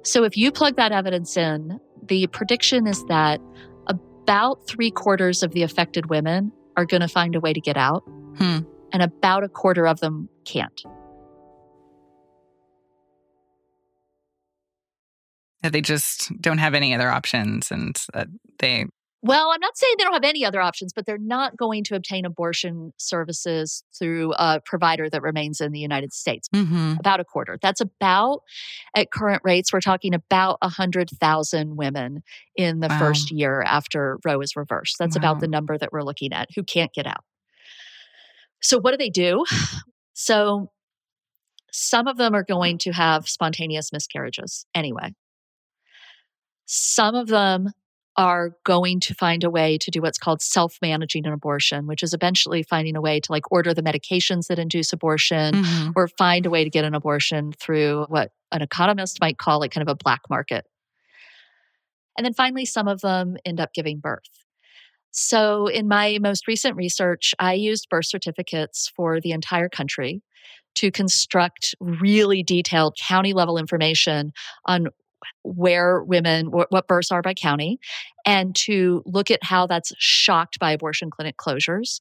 So 0.03 0.23
if 0.23 0.37
you 0.37 0.51
plug 0.51 0.77
that 0.77 0.93
evidence 0.93 1.35
in, 1.35 1.79
the 2.07 2.27
prediction 2.27 2.87
is 2.87 3.03
that 3.05 3.39
about 3.87 4.65
three 4.67 4.91
quarters 4.91 5.43
of 5.43 5.51
the 5.51 5.63
affected 5.63 6.07
women 6.09 6.51
are 6.77 6.85
going 6.85 7.01
to 7.01 7.07
find 7.07 7.35
a 7.35 7.39
way 7.39 7.53
to 7.53 7.61
get 7.61 7.77
out, 7.77 8.03
Hmm. 8.37 8.59
and 8.91 9.01
about 9.01 9.43
a 9.43 9.49
quarter 9.49 9.87
of 9.87 9.99
them 9.99 10.29
can't. 10.45 10.83
That 15.61 15.71
they 15.71 15.81
just 15.81 16.31
don't 16.41 16.57
have 16.57 16.73
any 16.73 16.93
other 16.93 17.09
options 17.09 17.71
and 17.71 17.95
that 18.13 18.27
they 18.59 18.85
Well, 19.25 19.51
I'm 19.53 19.61
not 19.61 19.77
saying 19.77 19.95
they 19.97 20.03
don't 20.03 20.13
have 20.13 20.25
any 20.25 20.43
other 20.43 20.59
options, 20.59 20.91
but 20.91 21.05
they're 21.05 21.17
not 21.17 21.55
going 21.55 21.85
to 21.85 21.95
obtain 21.95 22.25
abortion 22.25 22.91
services 22.97 23.81
through 23.97 24.33
a 24.33 24.59
provider 24.65 25.09
that 25.09 25.21
remains 25.21 25.61
in 25.61 25.71
the 25.71 25.79
United 25.79 26.11
States. 26.11 26.49
Mhm. 26.53 26.99
About 26.99 27.21
a 27.21 27.23
quarter. 27.23 27.57
That's 27.61 27.79
about, 27.79 28.41
at 28.93 29.11
current 29.11 29.41
rates, 29.45 29.71
we're 29.71 29.79
talking 29.79 30.13
about 30.13 30.57
100,000 30.61 31.77
women 31.77 32.21
in 32.57 32.81
the 32.81 32.89
Wow. 32.89 32.99
first 32.99 33.31
year 33.31 33.61
after 33.65 34.19
Roe 34.25 34.41
is 34.41 34.57
reversed. 34.57 34.97
That's 34.99 35.15
Wow. 35.15 35.19
about 35.19 35.39
the 35.39 35.47
number 35.47 35.77
that 35.77 35.93
we're 35.93 36.03
looking 36.03 36.33
at 36.33 36.49
who 36.53 36.61
can't 36.61 36.91
get 36.93 37.07
out. 37.07 37.23
So, 38.61 38.77
what 38.77 38.91
do 38.91 38.97
they 38.97 39.09
do? 39.09 39.45
So, 40.15 40.69
some 41.71 42.07
of 42.07 42.17
them 42.17 42.35
are 42.35 42.43
going 42.43 42.77
to 42.79 42.91
have 42.91 43.27
spontaneous 43.27 43.91
miscarriages 43.91 44.67
anyway. 44.75 45.15
Some 46.67 47.15
of 47.15 47.27
them 47.27 47.69
are 48.15 48.51
going 48.63 48.99
to 48.99 49.13
find 49.15 49.43
a 49.43 49.49
way 49.49 49.77
to 49.79 49.89
do 49.89 50.01
what's 50.01 50.17
called 50.19 50.41
self 50.41 50.77
managing 50.81 51.25
an 51.25 51.33
abortion, 51.33 51.87
which 51.87 52.03
is 52.03 52.13
eventually 52.13 52.63
finding 52.63 52.95
a 52.95 53.01
way 53.01 53.19
to 53.19 53.31
like 53.31 53.51
order 53.51 53.73
the 53.73 53.81
medications 53.81 54.47
that 54.47 54.59
induce 54.59 54.93
abortion 54.93 55.55
Mhm. 55.55 55.93
or 55.95 56.07
find 56.07 56.45
a 56.45 56.49
way 56.49 56.63
to 56.63 56.69
get 56.69 56.85
an 56.85 56.93
abortion 56.93 57.51
through 57.53 58.05
what 58.09 58.31
an 58.51 58.61
economist 58.61 59.19
might 59.19 59.37
call 59.37 59.59
like 59.59 59.71
kind 59.71 59.87
of 59.87 59.91
a 59.91 59.95
black 59.95 60.21
market. 60.29 60.65
And 62.17 62.25
then 62.25 62.33
finally, 62.33 62.65
some 62.65 62.87
of 62.87 63.01
them 63.01 63.37
end 63.45 63.59
up 63.59 63.73
giving 63.73 63.99
birth. 63.99 64.29
So, 65.11 65.67
in 65.67 65.87
my 65.87 66.17
most 66.21 66.47
recent 66.47 66.75
research, 66.75 67.33
I 67.39 67.53
used 67.53 67.87
birth 67.89 68.05
certificates 68.05 68.91
for 68.95 69.19
the 69.19 69.31
entire 69.31 69.69
country 69.69 70.21
to 70.75 70.89
construct 70.91 71.75
really 71.79 72.41
detailed 72.41 72.97
county 72.97 73.33
level 73.33 73.57
information 73.57 74.33
on 74.65 74.87
where 75.43 76.03
women, 76.03 76.47
what 76.51 76.87
births 76.87 77.11
are 77.11 77.21
by 77.21 77.33
county, 77.33 77.79
and 78.25 78.55
to 78.55 79.03
look 79.05 79.29
at 79.31 79.43
how 79.43 79.67
that's 79.67 79.93
shocked 79.97 80.59
by 80.59 80.71
abortion 80.71 81.09
clinic 81.09 81.37
closures. 81.37 81.99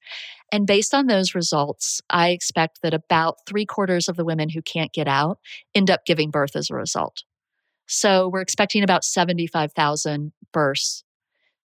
And 0.50 0.66
based 0.66 0.94
on 0.94 1.06
those 1.06 1.34
results, 1.34 2.00
I 2.10 2.30
expect 2.30 2.80
that 2.82 2.94
about 2.94 3.38
three 3.46 3.66
quarters 3.66 4.08
of 4.08 4.16
the 4.16 4.24
women 4.24 4.48
who 4.48 4.62
can't 4.62 4.92
get 4.92 5.08
out 5.08 5.38
end 5.74 5.90
up 5.90 6.04
giving 6.04 6.30
birth 6.30 6.54
as 6.56 6.70
a 6.70 6.74
result. 6.74 7.24
So 7.86 8.28
we're 8.28 8.40
expecting 8.40 8.82
about 8.82 9.04
75,000 9.04 10.32
births 10.52 11.04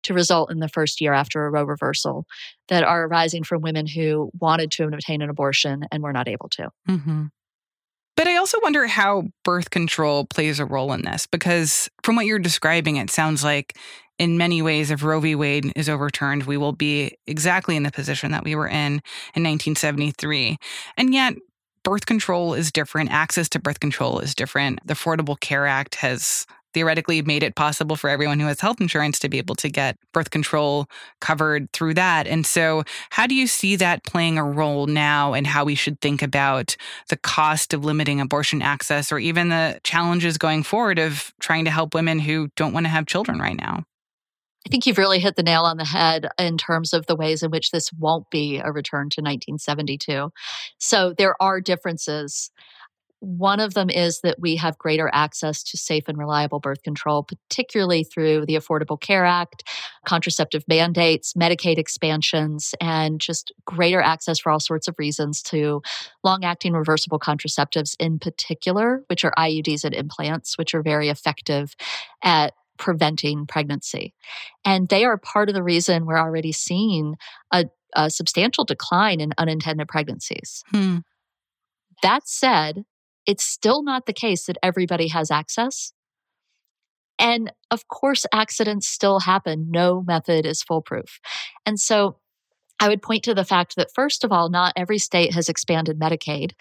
to 0.03 0.13
result 0.13 0.51
in 0.51 0.59
the 0.59 0.69
first 0.69 1.01
year 1.01 1.13
after 1.13 1.45
a 1.45 1.51
Roe 1.51 1.63
reversal 1.63 2.25
that 2.67 2.83
are 2.83 3.05
arising 3.05 3.43
from 3.43 3.61
women 3.61 3.87
who 3.87 4.29
wanted 4.39 4.71
to 4.71 4.83
obtain 4.83 5.21
an 5.21 5.29
abortion 5.29 5.83
and 5.91 6.03
were 6.03 6.13
not 6.13 6.27
able 6.27 6.49
to. 6.49 6.69
hmm 6.87 7.25
But 8.15 8.27
I 8.27 8.37
also 8.37 8.59
wonder 8.63 8.87
how 8.87 9.23
birth 9.43 9.69
control 9.69 10.25
plays 10.25 10.59
a 10.59 10.65
role 10.65 10.93
in 10.93 11.01
this 11.01 11.27
because 11.27 11.89
from 12.03 12.15
what 12.15 12.25
you're 12.25 12.39
describing, 12.39 12.95
it 12.95 13.09
sounds 13.09 13.43
like 13.43 13.77
in 14.17 14.37
many 14.37 14.61
ways, 14.61 14.91
if 14.91 15.03
Roe 15.03 15.19
v. 15.19 15.35
Wade 15.35 15.73
is 15.75 15.89
overturned, 15.89 16.43
we 16.43 16.55
will 16.55 16.71
be 16.71 17.17
exactly 17.27 17.75
in 17.75 17.83
the 17.83 17.91
position 17.91 18.31
that 18.31 18.45
we 18.45 18.55
were 18.55 18.67
in 18.67 19.01
in 19.35 19.43
1973. 19.43 20.57
And 20.97 21.13
yet, 21.13 21.33
birth 21.83 22.05
control 22.05 22.53
is 22.53 22.71
different. 22.71 23.11
Access 23.11 23.49
to 23.49 23.59
birth 23.59 23.81
control 23.81 24.19
is 24.19 24.33
different. 24.33 24.79
The 24.85 24.93
Affordable 24.93 25.39
Care 25.39 25.67
Act 25.67 25.95
has 25.95 26.45
theoretically 26.75 27.21
made 27.21 27.41
it 27.41 27.55
possible 27.55 27.95
for 27.95 28.09
everyone 28.09 28.37
who 28.37 28.47
has 28.47 28.59
health 28.59 28.81
insurance 28.81 29.17
to 29.17 29.29
be 29.29 29.37
able 29.37 29.55
to 29.55 29.69
get 29.69 29.97
birth 30.13 30.29
control 30.29 30.87
covered 31.21 31.71
through 31.71 31.93
that. 31.93 32.27
And 32.27 32.45
so, 32.45 32.83
how 33.11 33.25
do 33.25 33.33
you 33.33 33.47
see 33.47 33.77
that 33.77 34.03
playing 34.03 34.37
a 34.37 34.43
role 34.43 34.85
now 34.85 35.33
and 35.33 35.47
how 35.47 35.63
we 35.63 35.73
should 35.73 36.01
think 36.01 36.21
about 36.21 36.75
the 37.07 37.15
cost 37.15 37.73
of 37.73 37.85
limiting 37.85 38.19
abortion 38.19 38.61
access 38.61 39.09
or 39.09 39.19
even 39.19 39.47
the 39.47 39.79
challenges 39.85 40.37
going 40.37 40.63
forward 40.63 40.99
of 40.99 41.33
trying 41.39 41.63
to 41.63 41.71
help 41.71 41.95
women 41.95 42.19
who 42.19 42.49
don't 42.57 42.73
want 42.73 42.85
to 42.85 42.89
have 42.89 43.05
children 43.05 43.39
right 43.39 43.57
now? 43.57 43.85
I 44.65 44.69
think 44.69 44.85
you've 44.85 44.97
really 44.97 45.19
hit 45.19 45.35
the 45.35 45.43
nail 45.43 45.63
on 45.63 45.77
the 45.77 45.85
head 45.85 46.27
in 46.37 46.57
terms 46.57 46.91
of 46.91 47.05
the 47.05 47.15
ways 47.15 47.41
in 47.41 47.51
which 47.51 47.71
this 47.71 47.93
won't 47.93 48.29
be 48.31 48.57
a 48.57 48.71
return 48.71 49.09
to 49.11 49.21
1972. 49.21 50.31
So 50.79 51.13
there 51.17 51.41
are 51.41 51.61
differences. 51.61 52.51
One 53.25 53.59
of 53.59 53.73
them 53.73 53.89
is 53.89 54.21
that 54.21 54.39
we 54.39 54.55
have 54.57 54.77
greater 54.77 55.09
access 55.11 55.63
to 55.63 55.77
safe 55.77 56.03
and 56.07 56.15
reliable 56.15 56.59
birth 56.59 56.83
control, 56.83 57.23
particularly 57.23 58.03
through 58.03 58.45
the 58.45 58.53
Affordable 58.53 59.01
Care 59.01 59.25
Act, 59.25 59.67
contraceptive 60.05 60.63
mandates, 60.67 61.33
Medicaid 61.33 61.79
expansions, 61.79 62.75
and 62.79 63.19
just 63.19 63.51
greater 63.65 63.99
access 63.99 64.37
for 64.37 64.51
all 64.51 64.59
sorts 64.59 64.87
of 64.87 64.93
reasons 64.99 65.41
to 65.41 65.81
long 66.23 66.43
acting 66.43 66.73
reversible 66.73 67.17
contraceptives 67.17 67.95
in 67.99 68.19
particular, 68.19 69.03
which 69.07 69.25
are 69.25 69.33
IUDs 69.39 69.83
and 69.83 69.95
implants, 69.95 70.55
which 70.55 70.75
are 70.75 70.83
very 70.83 71.09
effective 71.09 71.75
at 72.23 72.53
preventing 72.77 73.47
pregnancy. 73.47 74.13
And 74.63 74.87
they 74.89 75.03
are 75.03 75.17
part 75.17 75.49
of 75.49 75.55
the 75.55 75.63
reason 75.63 76.05
we're 76.05 76.19
already 76.19 76.51
seeing 76.51 77.15
a, 77.51 77.65
a 77.93 78.11
substantial 78.11 78.65
decline 78.65 79.19
in 79.19 79.33
unintended 79.39 79.87
pregnancies. 79.87 80.63
Hmm. 80.69 80.97
That 82.03 82.27
said, 82.27 82.85
it's 83.25 83.43
still 83.43 83.83
not 83.83 84.05
the 84.05 84.13
case 84.13 84.45
that 84.45 84.57
everybody 84.61 85.07
has 85.09 85.31
access. 85.31 85.93
And 87.17 87.51
of 87.71 87.87
course, 87.87 88.25
accidents 88.33 88.87
still 88.87 89.21
happen. 89.21 89.67
No 89.69 90.03
method 90.05 90.45
is 90.45 90.61
foolproof. 90.61 91.19
And 91.65 91.79
so 91.79 92.17
I 92.79 92.89
would 92.89 93.01
point 93.01 93.23
to 93.23 93.33
the 93.33 93.45
fact 93.45 93.77
that, 93.77 93.93
first 93.95 94.25
of 94.25 94.33
all, 94.33 94.49
not 94.49 94.73
every 94.75 94.97
state 94.97 95.33
has 95.33 95.47
expanded 95.47 95.97
Medicaid. 95.97 96.51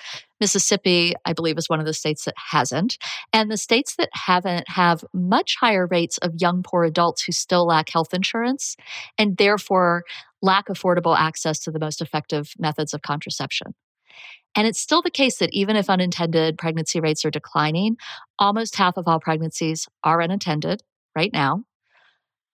Mississippi, 0.41 1.15
I 1.25 1.33
believe, 1.33 1.59
is 1.59 1.69
one 1.69 1.81
of 1.81 1.87
the 1.87 1.93
states 1.93 2.25
that 2.25 2.35
hasn't. 2.53 2.99
And 3.33 3.51
the 3.51 3.57
states 3.57 3.97
that 3.97 4.11
haven't 4.13 4.69
have 4.69 5.05
much 5.13 5.57
higher 5.59 5.89
rates 5.91 6.19
of 6.19 6.35
young, 6.39 6.63
poor 6.63 6.85
adults 6.85 7.25
who 7.25 7.33
still 7.33 7.67
lack 7.67 7.89
health 7.91 8.15
insurance 8.15 8.77
and 9.19 9.37
therefore 9.37 10.05
lack 10.41 10.69
affordable 10.69 11.19
access 11.19 11.59
to 11.61 11.73
the 11.73 11.81
most 11.81 12.01
effective 12.01 12.53
methods 12.59 12.95
of 12.95 13.03
contraception. 13.03 13.75
And 14.57 14.67
it's 14.67 14.81
still 14.81 15.03
the 15.03 15.11
case 15.11 15.39
that 15.39 15.53
even 15.53 15.77
if 15.77 15.91
unintended 15.91 16.59
pregnancy 16.59 17.01
rates 17.01 17.25
are 17.25 17.31
declining, 17.31 17.97
almost 18.39 18.77
half 18.77 18.97
of 18.97 19.09
all 19.09 19.21
pregnancies 19.21 19.89
are 20.03 20.23
unintended 20.23 20.83
right 21.17 21.33
now. 21.33 21.65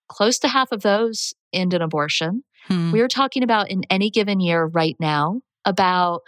Close 0.09 0.39
to 0.41 0.49
half 0.49 0.73
of 0.73 0.83
those 0.83 1.35
end 1.53 1.75
in 1.75 1.83
abortion. 1.83 2.43
Hmm. 2.67 2.93
We're 2.93 3.09
talking 3.09 3.43
about 3.43 3.71
in 3.71 3.85
any 3.91 4.11
given 4.11 4.41
year 4.41 4.65
right 4.65 4.97
now, 4.99 5.41
about 5.65 6.23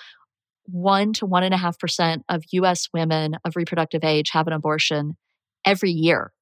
one 0.65 1.13
to 1.15 1.27
one 1.27 1.43
and 1.43 1.55
a 1.55 1.57
half 1.57 1.79
percent 1.79 2.25
of 2.29 2.45
US 2.53 2.89
women 2.95 3.37
of 3.45 3.57
reproductive 3.57 4.05
age 4.05 4.31
have 4.31 4.47
an 4.47 4.53
abortion 4.53 5.17
every 5.65 5.91
year. 5.91 6.33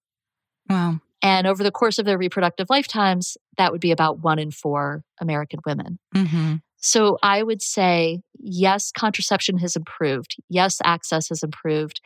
Wow. 0.68 1.00
And 1.22 1.46
over 1.46 1.62
the 1.62 1.70
course 1.70 1.98
of 1.98 2.06
their 2.06 2.18
reproductive 2.18 2.68
lifetimes, 2.70 3.36
that 3.58 3.72
would 3.72 3.80
be 3.80 3.90
about 3.90 4.20
one 4.20 4.38
in 4.38 4.50
four 4.50 5.04
American 5.20 5.60
women. 5.66 5.98
hmm 6.14 6.56
So 6.80 7.18
I 7.22 7.42
would 7.42 7.62
say, 7.62 8.22
yes, 8.38 8.90
contraception 8.90 9.58
has 9.58 9.76
improved. 9.76 10.36
Yes, 10.48 10.78
access 10.84 11.28
has 11.28 11.42
improved. 11.42 12.00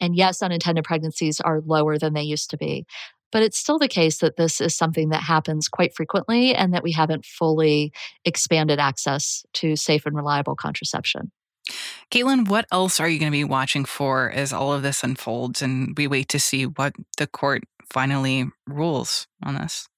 And 0.00 0.16
yes, 0.16 0.42
unintended 0.42 0.84
pregnancies 0.84 1.40
are 1.40 1.60
lower 1.60 1.98
than 1.98 2.14
they 2.14 2.22
used 2.22 2.50
to 2.50 2.56
be. 2.56 2.86
But 3.32 3.42
it's 3.42 3.58
still 3.58 3.78
the 3.78 3.88
case 3.88 4.18
that 4.18 4.36
this 4.36 4.60
is 4.60 4.76
something 4.76 5.10
that 5.10 5.22
happens 5.22 5.68
quite 5.68 5.94
frequently 5.94 6.54
and 6.54 6.72
that 6.72 6.82
we 6.82 6.92
haven't 6.92 7.26
fully 7.26 7.92
expanded 8.24 8.78
access 8.78 9.44
to 9.54 9.76
safe 9.76 10.06
and 10.06 10.16
reliable 10.16 10.56
contraception. 10.56 11.32
Caitlin, 12.10 12.48
what 12.48 12.66
else 12.70 13.00
are 13.00 13.08
you 13.08 13.18
going 13.18 13.30
to 13.30 13.36
be 13.36 13.44
watching 13.44 13.84
for 13.84 14.30
as 14.30 14.52
all 14.52 14.72
of 14.72 14.82
this 14.82 15.02
unfolds 15.02 15.60
and 15.60 15.96
we 15.96 16.06
wait 16.06 16.28
to 16.28 16.38
see 16.38 16.64
what 16.64 16.94
the 17.18 17.26
court 17.26 17.64
finally 17.90 18.46
rules 18.66 19.26
on 19.42 19.56
this? 19.56 19.88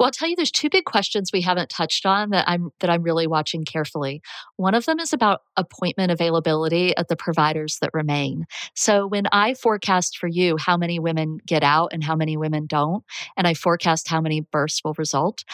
Well, 0.00 0.06
I'll 0.06 0.12
tell 0.12 0.30
you 0.30 0.34
there's 0.34 0.50
two 0.50 0.70
big 0.70 0.86
questions 0.86 1.30
we 1.30 1.42
haven't 1.42 1.68
touched 1.68 2.06
on 2.06 2.30
that 2.30 2.48
I'm 2.48 2.70
that 2.80 2.88
I'm 2.88 3.02
really 3.02 3.26
watching 3.26 3.64
carefully. 3.64 4.22
One 4.56 4.74
of 4.74 4.86
them 4.86 4.98
is 4.98 5.12
about 5.12 5.42
appointment 5.58 6.10
availability 6.10 6.96
at 6.96 7.08
the 7.08 7.16
providers 7.16 7.76
that 7.82 7.90
remain. 7.92 8.46
So 8.74 9.06
when 9.06 9.24
I 9.30 9.52
forecast 9.52 10.16
for 10.16 10.26
you 10.26 10.56
how 10.58 10.78
many 10.78 10.98
women 10.98 11.36
get 11.46 11.62
out 11.62 11.90
and 11.92 12.02
how 12.02 12.16
many 12.16 12.38
women 12.38 12.64
don't, 12.64 13.04
and 13.36 13.46
I 13.46 13.52
forecast 13.52 14.08
how 14.08 14.22
many 14.22 14.40
births 14.40 14.80
will 14.82 14.94
result, 14.96 15.44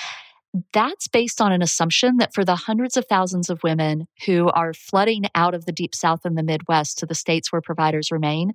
that's 0.73 1.09
based 1.09 1.41
on 1.41 1.51
an 1.51 1.61
assumption 1.61 2.19
that 2.19 2.33
for 2.33 2.45
the 2.45 2.55
hundreds 2.55 2.97
of 2.97 3.05
thousands 3.07 3.51
of 3.51 3.65
women 3.65 4.07
who 4.27 4.49
are 4.51 4.73
flooding 4.73 5.25
out 5.35 5.55
of 5.55 5.65
the 5.65 5.73
deep 5.73 5.93
south 5.93 6.21
and 6.25 6.39
the 6.39 6.45
midwest 6.45 6.99
to 6.99 7.07
the 7.07 7.17
states 7.17 7.51
where 7.51 7.61
providers 7.61 8.13
remain 8.13 8.53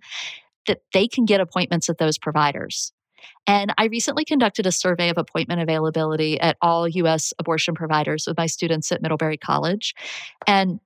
that 0.68 0.84
they 0.94 1.10
can 1.10 1.26
get 1.26 1.42
appointments 1.42 1.90
at 1.90 1.98
those 1.98 2.18
providers 2.18 2.94
and 3.48 3.74
I 3.78 3.86
recently 3.86 4.26
conducted 4.26 4.66
a 4.66 4.72
survey 4.72 5.10
of 5.10 5.18
appointment 5.18 5.62
availability 5.62 6.40
at 6.40 6.58
all 6.62 6.88
US 6.88 7.34
abortion 7.40 7.76
providers 7.76 8.26
with 8.28 8.38
my 8.38 8.46
students 8.46 8.92
at 8.92 9.02
Middlebury 9.02 9.38
College. 9.38 9.94
And 10.48 10.80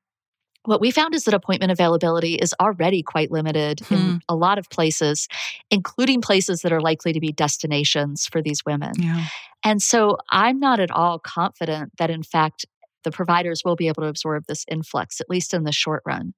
what 0.66 0.82
we 0.82 0.92
found 0.92 1.14
is 1.16 1.26
that 1.26 1.34
appointment 1.34 1.72
availability 1.72 2.36
is 2.36 2.54
already 2.60 3.04
quite 3.04 3.32
limited 3.32 3.82
hmm. 3.82 3.94
in 3.94 4.22
a 4.28 4.36
lot 4.36 4.58
of 4.58 4.70
places, 4.70 5.28
including 5.70 6.22
places 6.22 6.62
that 6.62 6.74
are 6.74 6.82
likely 6.82 7.14
to 7.14 7.20
be 7.20 7.32
destinations 7.32 8.26
for 8.26 8.42
these 8.42 8.66
women. 8.66 8.92
Yeah. 8.98 9.26
And 9.64 9.82
so 9.82 10.18
I'm 10.32 10.60
not 10.60 10.80
at 10.80 10.92
all 10.92 11.20
confident 11.20 11.92
that, 11.98 12.10
in 12.10 12.24
fact, 12.24 12.66
the 13.04 13.12
providers 13.12 13.62
will 13.64 13.76
be 13.76 13.88
able 13.88 14.04
to 14.04 14.10
absorb 14.10 14.46
this 14.48 14.66
influx, 14.70 15.22
at 15.22 15.30
least 15.30 15.54
in 15.54 15.64
the 15.64 15.72
short 15.72 16.02
run. 16.06 16.34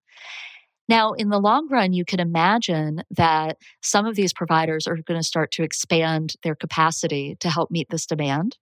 Now, 0.87 1.13
in 1.13 1.29
the 1.29 1.39
long 1.39 1.67
run, 1.69 1.93
you 1.93 2.05
can 2.05 2.19
imagine 2.19 3.03
that 3.11 3.57
some 3.81 4.05
of 4.05 4.15
these 4.15 4.33
providers 4.33 4.87
are 4.87 4.95
going 4.95 5.19
to 5.19 5.27
start 5.27 5.51
to 5.53 5.63
expand 5.63 6.35
their 6.43 6.55
capacity 6.55 7.35
to 7.41 7.49
help 7.49 7.69
meet 7.71 7.89
this 7.89 8.05
demand. 8.05 8.57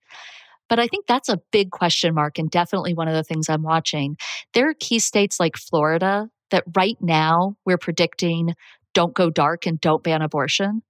But 0.67 0.79
I 0.79 0.87
think 0.87 1.05
that's 1.05 1.29
a 1.29 1.41
big 1.51 1.69
question 1.71 2.15
mark 2.15 2.39
and 2.39 2.49
definitely 2.49 2.93
one 2.93 3.07
of 3.07 3.13
the 3.13 3.23
things 3.23 3.49
I'm 3.49 3.61
watching. 3.61 4.17
There 4.53 4.67
are 4.69 4.73
key 4.73 4.99
states 4.99 5.39
like 5.39 5.57
Florida 5.57 6.29
that 6.49 6.63
right 6.75 6.97
now 6.99 7.55
we're 7.65 7.77
predicting 7.77 8.55
don't 8.93 9.13
go 9.13 9.29
dark 9.29 9.67
and 9.67 9.79
don't 9.79 10.03
ban 10.03 10.21
abortion 10.21 10.81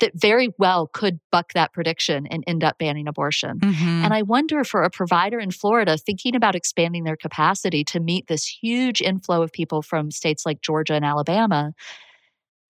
that 0.00 0.12
very 0.14 0.50
well 0.58 0.86
could 0.86 1.20
buck 1.30 1.52
that 1.54 1.72
prediction 1.72 2.26
and 2.26 2.44
end 2.46 2.64
up 2.64 2.78
banning 2.78 3.08
abortion. 3.08 3.58
Mm-hmm. 3.60 4.04
And 4.04 4.14
I 4.14 4.22
wonder 4.22 4.64
for 4.64 4.82
a 4.82 4.90
provider 4.90 5.38
in 5.38 5.50
Florida 5.50 5.96
thinking 5.96 6.34
about 6.34 6.54
expanding 6.54 7.04
their 7.04 7.16
capacity 7.16 7.84
to 7.84 8.00
meet 8.00 8.26
this 8.26 8.46
huge 8.46 9.00
inflow 9.00 9.42
of 9.42 9.52
people 9.52 9.82
from 9.82 10.10
states 10.10 10.46
like 10.46 10.60
Georgia 10.60 10.94
and 10.94 11.04
Alabama, 11.04 11.72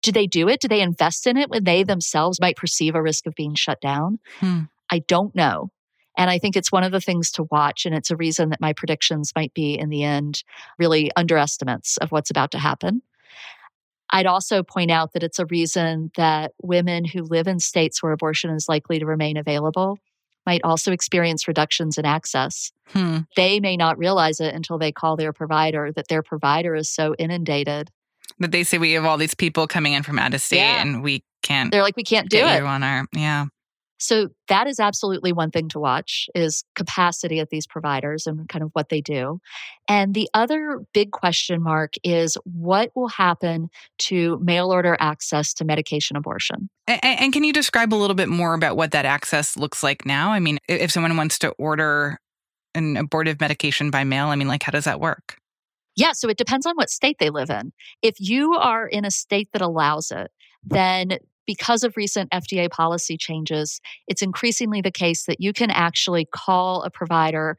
do 0.02 0.12
they 0.12 0.28
do 0.28 0.50
it? 0.50 0.60
Do 0.60 0.68
they 0.68 0.82
invest 0.82 1.28
in 1.28 1.38
it 1.38 1.50
when 1.50 1.64
they 1.64 1.84
themselves 1.84 2.42
might 2.42 2.58
perceive 2.58 2.96
a 2.96 3.02
risk 3.02 3.28
of 3.28 3.36
being 3.36 3.56
shut 3.56 3.80
down? 3.82 4.20
Hmm. 4.40 4.62
I 4.92 5.00
don't 5.00 5.36
know. 5.36 5.70
And 6.18 6.30
I 6.30 6.40
think 6.40 6.58
it's 6.58 6.72
one 6.72 6.84
of 6.84 6.92
the 6.92 7.00
things 7.00 7.32
to 7.32 7.44
watch. 7.52 7.86
And 7.86 7.96
it's 7.96 8.12
a 8.12 8.18
reason 8.18 8.50
that 8.50 8.60
my 8.60 8.74
predictions 8.74 9.32
might 9.36 9.54
be, 9.54 9.78
in 9.78 9.90
the 9.90 10.04
end, 10.04 10.44
really 10.78 11.12
underestimates 11.16 11.98
of 11.98 12.12
what's 12.12 12.30
about 12.30 12.52
to 12.52 12.58
happen. 12.58 13.02
I'd 14.12 14.26
also 14.26 14.64
point 14.64 14.92
out 14.92 15.14
that 15.14 15.24
it's 15.24 15.40
a 15.40 15.46
reason 15.46 16.12
that 16.18 16.52
women 16.62 17.06
who 17.06 17.24
live 17.24 17.48
in 17.48 17.60
states 17.60 18.04
where 18.04 18.12
abortion 18.12 18.50
is 18.52 18.68
likely 18.68 19.00
to 19.00 19.06
remain 19.06 19.38
available 19.38 19.98
might 20.46 20.62
also 20.64 20.92
experience 20.92 21.48
reductions 21.48 21.98
in 21.98 22.06
access. 22.06 22.72
Hmm. 22.88 23.20
They 23.36 23.60
may 23.60 23.78
not 23.78 23.98
realize 23.98 24.40
it 24.40 24.54
until 24.54 24.78
they 24.78 24.92
call 24.92 25.16
their 25.16 25.34
provider 25.34 25.92
that 25.94 26.08
their 26.08 26.24
provider 26.24 26.76
is 26.76 26.90
so 26.90 27.16
inundated. 27.16 27.90
That 28.40 28.52
they 28.52 28.64
say 28.64 28.78
we 28.78 28.94
have 28.94 29.06
all 29.06 29.18
these 29.18 29.36
people 29.36 29.68
coming 29.68 29.94
in 29.94 30.04
from 30.04 30.18
out 30.18 30.34
of 30.34 30.42
state 30.42 30.58
yeah. 30.58 30.82
and 30.82 31.04
we 31.04 31.24
can't. 31.44 31.72
They're 31.72 31.84
like, 31.84 31.96
we 31.96 32.04
can't 32.04 32.30
do 32.30 32.38
it. 32.38 32.64
on 32.64 32.84
our, 32.84 33.06
yeah. 33.14 33.46
So 34.02 34.30
that 34.48 34.66
is 34.66 34.80
absolutely 34.80 35.32
one 35.32 35.52
thing 35.52 35.70
to 35.70 35.80
watch 35.80 36.28
is 36.34 36.64
capacity 36.74 37.40
at 37.40 37.52
these 37.52 37.68
providers 37.68 38.26
and 38.26 38.50
kind 38.50 38.64
of 38.64 38.72
what 38.74 38.90
they 38.90 39.00
do. 39.00 39.40
And 39.88 40.16
the 40.16 40.28
other 40.34 40.80
big 40.92 41.12
question 41.12 41.62
mark 41.62 41.94
is 42.04 42.36
what 42.44 42.92
will 42.96 43.10
happen 43.10 43.70
to 44.00 44.40
mail 44.42 44.72
order 44.72 44.98
access 45.00 45.54
to 45.54 45.66
medication 45.66 46.18
abortion. 46.18 46.68
And, 46.88 47.00
and 47.04 47.34
can 47.34 47.44
you 47.44 47.54
describe 47.54 47.94
a 47.94 47.96
little 47.96 48.16
bit 48.16 48.28
more 48.28 48.56
about 48.56 48.76
what 48.76 48.90
that 48.92 49.06
access 49.06 49.56
looks 49.56 49.84
like 49.84 50.04
now? 50.04 50.32
I 50.32 50.40
mean, 50.40 50.58
if 50.68 50.92
someone 50.92 51.16
wants 51.16 51.38
to 51.40 51.50
order 51.52 52.20
an 52.74 52.98
abortive 52.98 53.40
medication 53.40 53.92
by 53.92 54.04
mail, 54.04 54.28
I 54.28 54.36
mean, 54.36 54.48
like, 54.48 54.64
how 54.64 54.72
does 54.72 54.86
that 54.86 55.00
work? 55.00 55.38
Yeah, 55.96 56.14
so 56.14 56.28
it 56.28 56.38
depends 56.38 56.66
on 56.66 56.74
what 56.76 56.90
state 56.90 57.18
they 57.20 57.30
live 57.30 57.52
in. 57.52 57.72
If 58.02 58.16
you 58.18 58.54
are 58.54 58.88
in 58.88 59.06
a 59.06 59.12
state 59.12 59.50
that 59.54 59.62
allows 59.62 60.10
it, 60.10 60.32
then 60.64 61.18
because 61.46 61.84
of 61.84 61.98
recent 61.98 62.30
FDA 62.32 62.70
policy 62.70 63.18
changes, 63.18 63.82
it's 64.08 64.22
increasingly 64.22 64.82
the 64.82 64.92
case 64.92 65.26
that 65.26 65.42
you 65.42 65.54
can 65.54 65.72
actually 65.72 66.28
call 66.34 66.84
a 66.84 66.90
provider 66.90 67.58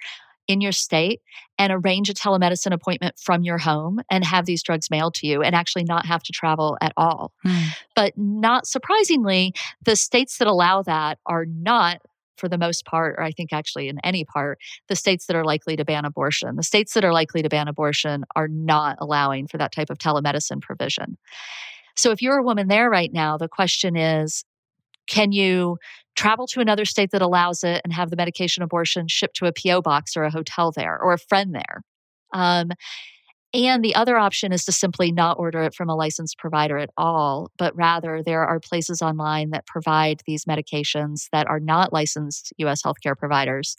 in 0.49 0.61
your 0.61 0.73
state 0.73 1.21
and 1.59 1.73
arrange 1.73 2.11
a 2.11 2.14
telemedicine 2.14 2.73
appointment 2.73 3.18
from 3.18 3.42
your 3.42 3.59
home 3.59 4.01
and 4.11 4.25
have 4.25 4.45
these 4.45 4.62
drugs 4.62 4.90
mailed 4.90 5.14
to 5.14 5.27
you 5.27 5.42
and 5.42 5.55
actually 5.55 5.85
not 5.85 6.05
have 6.05 6.23
to 6.23 6.33
travel 6.33 6.77
at 6.81 6.92
all. 6.97 7.33
Mm. 7.47 7.68
But 7.95 8.12
not 8.16 8.66
surprisingly, 8.66 9.55
the 9.85 9.97
states 9.97 10.38
that 10.38 10.49
allow 10.49 10.83
that 10.83 11.18
are 11.27 11.47
not 11.47 12.01
for 12.37 12.49
the 12.49 12.59
most 12.59 12.85
part, 12.85 13.14
or 13.18 13.23
I 13.23 13.31
think 13.31 13.53
actually 13.53 13.88
in 13.88 14.01
any 14.03 14.25
part, 14.25 14.59
the 14.88 14.97
states 14.97 15.27
that 15.27 15.37
are 15.37 15.45
likely 15.45 15.77
to 15.77 15.85
ban 15.85 16.05
abortion. 16.05 16.57
The 16.57 16.64
states 16.64 16.95
that 16.95 17.05
are 17.05 17.12
likely 17.12 17.40
to 17.42 17.49
ban 17.49 17.68
abortion 17.68 18.25
are 18.35 18.49
not 18.49 18.97
allowing 19.01 19.47
for 19.47 19.59
that 19.59 19.71
type 19.71 19.90
of 19.90 19.99
telemedicine 19.99 20.61
provision. 20.61 21.18
So 21.96 22.11
if 22.11 22.22
you're 22.22 22.38
a 22.38 22.42
woman 22.42 22.68
there 22.68 22.90
right 22.90 23.12
now, 23.12 23.37
the 23.37 23.48
question 23.48 23.96
is 23.96 24.44
can 25.07 25.33
you 25.33 25.78
travel 26.14 26.46
to 26.46 26.61
another 26.61 26.85
state 26.85 27.11
that 27.11 27.22
allows 27.22 27.64
it 27.64 27.81
and 27.85 27.92
have 27.92 28.11
the 28.11 28.16
medication 28.16 28.62
abortion 28.62 29.09
shipped 29.09 29.37
to 29.37 29.46
a 29.46 29.52
PO 29.52 29.83
box 29.83 30.16
or 30.16 30.24
a 30.24 30.31
hotel 30.31 30.72
there 30.72 30.98
or 30.98 31.12
a 31.12 31.18
friend 31.18 31.55
there? 31.55 31.83
Um, 32.33 32.70
and 33.55 33.85
the 33.85 33.94
other 33.94 34.16
option 34.16 34.50
is 34.50 34.64
to 34.64 34.72
simply 34.72 35.12
not 35.12 35.38
order 35.38 35.62
it 35.62 35.74
from 35.74 35.90
a 35.90 35.94
licensed 35.94 36.38
provider 36.38 36.78
at 36.78 36.88
all, 36.96 37.50
but 37.59 37.76
rather 37.76 38.22
there 38.22 38.44
are 38.44 38.59
places 38.59 39.02
online 39.02 39.50
that 39.50 39.66
provide 39.66 40.22
these 40.26 40.46
medications 40.46 41.28
that 41.33 41.46
are 41.46 41.61
not 41.61 41.92
licensed 41.92 42.55
US 42.59 42.83
healthcare 42.83 43.16
providers. 43.16 43.76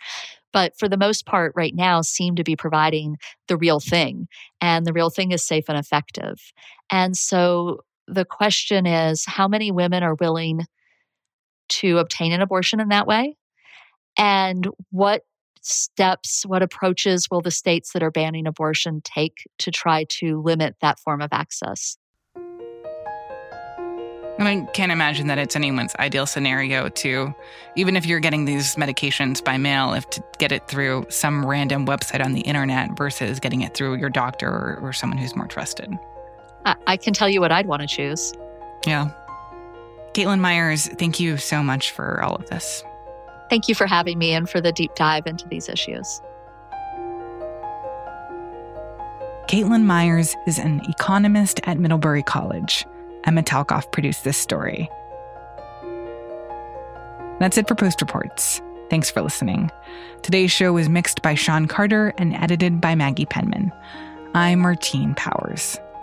But 0.52 0.78
for 0.78 0.88
the 0.88 0.98
most 0.98 1.26
part, 1.26 1.54
right 1.56 1.74
now, 1.74 2.02
seem 2.02 2.36
to 2.36 2.44
be 2.44 2.56
providing 2.56 3.18
the 3.48 3.58
real 3.58 3.80
thing. 3.80 4.28
And 4.62 4.86
the 4.86 4.94
real 4.94 5.10
thing 5.10 5.32
is 5.32 5.44
safe 5.44 5.66
and 5.68 5.78
effective. 5.78 6.40
And 6.92 7.18
so 7.18 7.80
the 8.08 8.26
question 8.26 8.86
is 8.86 9.26
how 9.26 9.48
many 9.48 9.72
women 9.72 10.04
are 10.04 10.16
willing 10.16 10.62
to 11.70 11.98
obtain 11.98 12.32
an 12.32 12.42
abortion 12.42 12.80
in 12.80 12.90
that 12.90 13.08
way? 13.08 13.38
And 14.18 14.68
what 14.92 15.24
steps, 15.62 16.46
what 16.46 16.62
approaches 16.62 17.28
will 17.32 17.42
the 17.42 17.52
states 17.52 17.94
that 17.94 18.04
are 18.04 18.12
banning 18.12 18.48
abortion 18.48 19.02
take 19.04 19.48
to 19.60 19.72
try 19.72 20.06
to 20.10 20.42
limit 20.42 20.76
that 20.82 21.00
form 21.00 21.22
of 21.22 21.30
access? 21.32 21.98
I 24.40 24.68
can't 24.74 24.92
imagine 24.92 25.28
that 25.28 25.38
it's 25.38 25.56
anyone's 25.56 25.96
ideal 25.96 26.26
scenario 26.26 26.90
to, 26.90 27.34
even 27.76 27.96
if 27.96 28.06
you're 28.06 28.20
getting 28.20 28.46
these 28.46 28.76
medications 28.76 29.44
by 29.44 29.58
mail, 29.58 29.94
if 29.94 30.10
to 30.10 30.24
get 30.38 30.52
it 30.52 30.68
through 30.68 31.06
some 31.10 31.46
random 31.46 31.86
website 31.86 32.24
on 32.24 32.34
the 32.34 32.42
internet 32.42 32.98
versus 32.98 33.40
getting 33.40 33.62
it 33.62 33.74
through 33.74 33.96
your 33.96 34.10
doctor 34.10 34.50
or, 34.50 34.80
or 34.82 34.94
someone 34.94 35.18
who's 35.18 35.36
more 35.36 35.48
trusted. 35.48 35.98
I, 36.66 36.76
I 36.88 36.98
can 36.98 37.14
tell 37.14 37.30
you 37.30 37.42
what 37.42 37.52
I'd 37.52 37.68
want 37.68 37.82
to 37.82 37.88
choose. 37.88 38.34
Yeah. 38.86 39.12
Caitlin 40.14 40.40
Myers, 40.40 40.88
thank 40.88 41.20
you 41.20 41.38
so 41.38 41.64
much 41.64 41.92
for 41.92 42.22
all 42.22 42.36
of 42.36 42.48
this. 42.50 42.84
Thank 43.50 43.68
you 43.68 43.76
for 43.76 43.88
having 43.88 44.18
me 44.18 44.34
and 44.34 44.50
for 44.50 44.62
the 44.62 44.72
deep 44.72 44.96
dive 44.96 45.28
into 45.28 45.48
these 45.48 45.70
issues. 45.70 46.22
Caitlin 49.48 49.84
Myers 49.84 50.36
is 50.48 50.58
an 50.58 50.82
economist 50.90 51.60
at 51.66 51.78
Middlebury 51.78 52.24
College. 52.24 52.86
Emma 53.26 53.44
Talkoff 53.44 53.92
produced 53.92 54.24
this 54.24 54.38
story. 54.38 54.90
That's 57.40 57.58
it 57.58 57.68
for 57.68 57.76
Post 57.76 58.02
Reports. 58.02 58.62
Thanks 58.90 59.10
for 59.10 59.22
listening. 59.22 59.72
Today's 60.22 60.52
show 60.52 60.74
was 60.74 60.88
mixed 60.88 61.22
by 61.22 61.36
Sean 61.36 61.68
Carter 61.68 62.14
and 62.18 62.34
edited 62.36 62.80
by 62.80 62.96
Maggie 62.96 63.26
Penman. 63.26 63.72
I'm 64.34 64.60
Martine 64.60 65.14
Powers. 65.16 65.78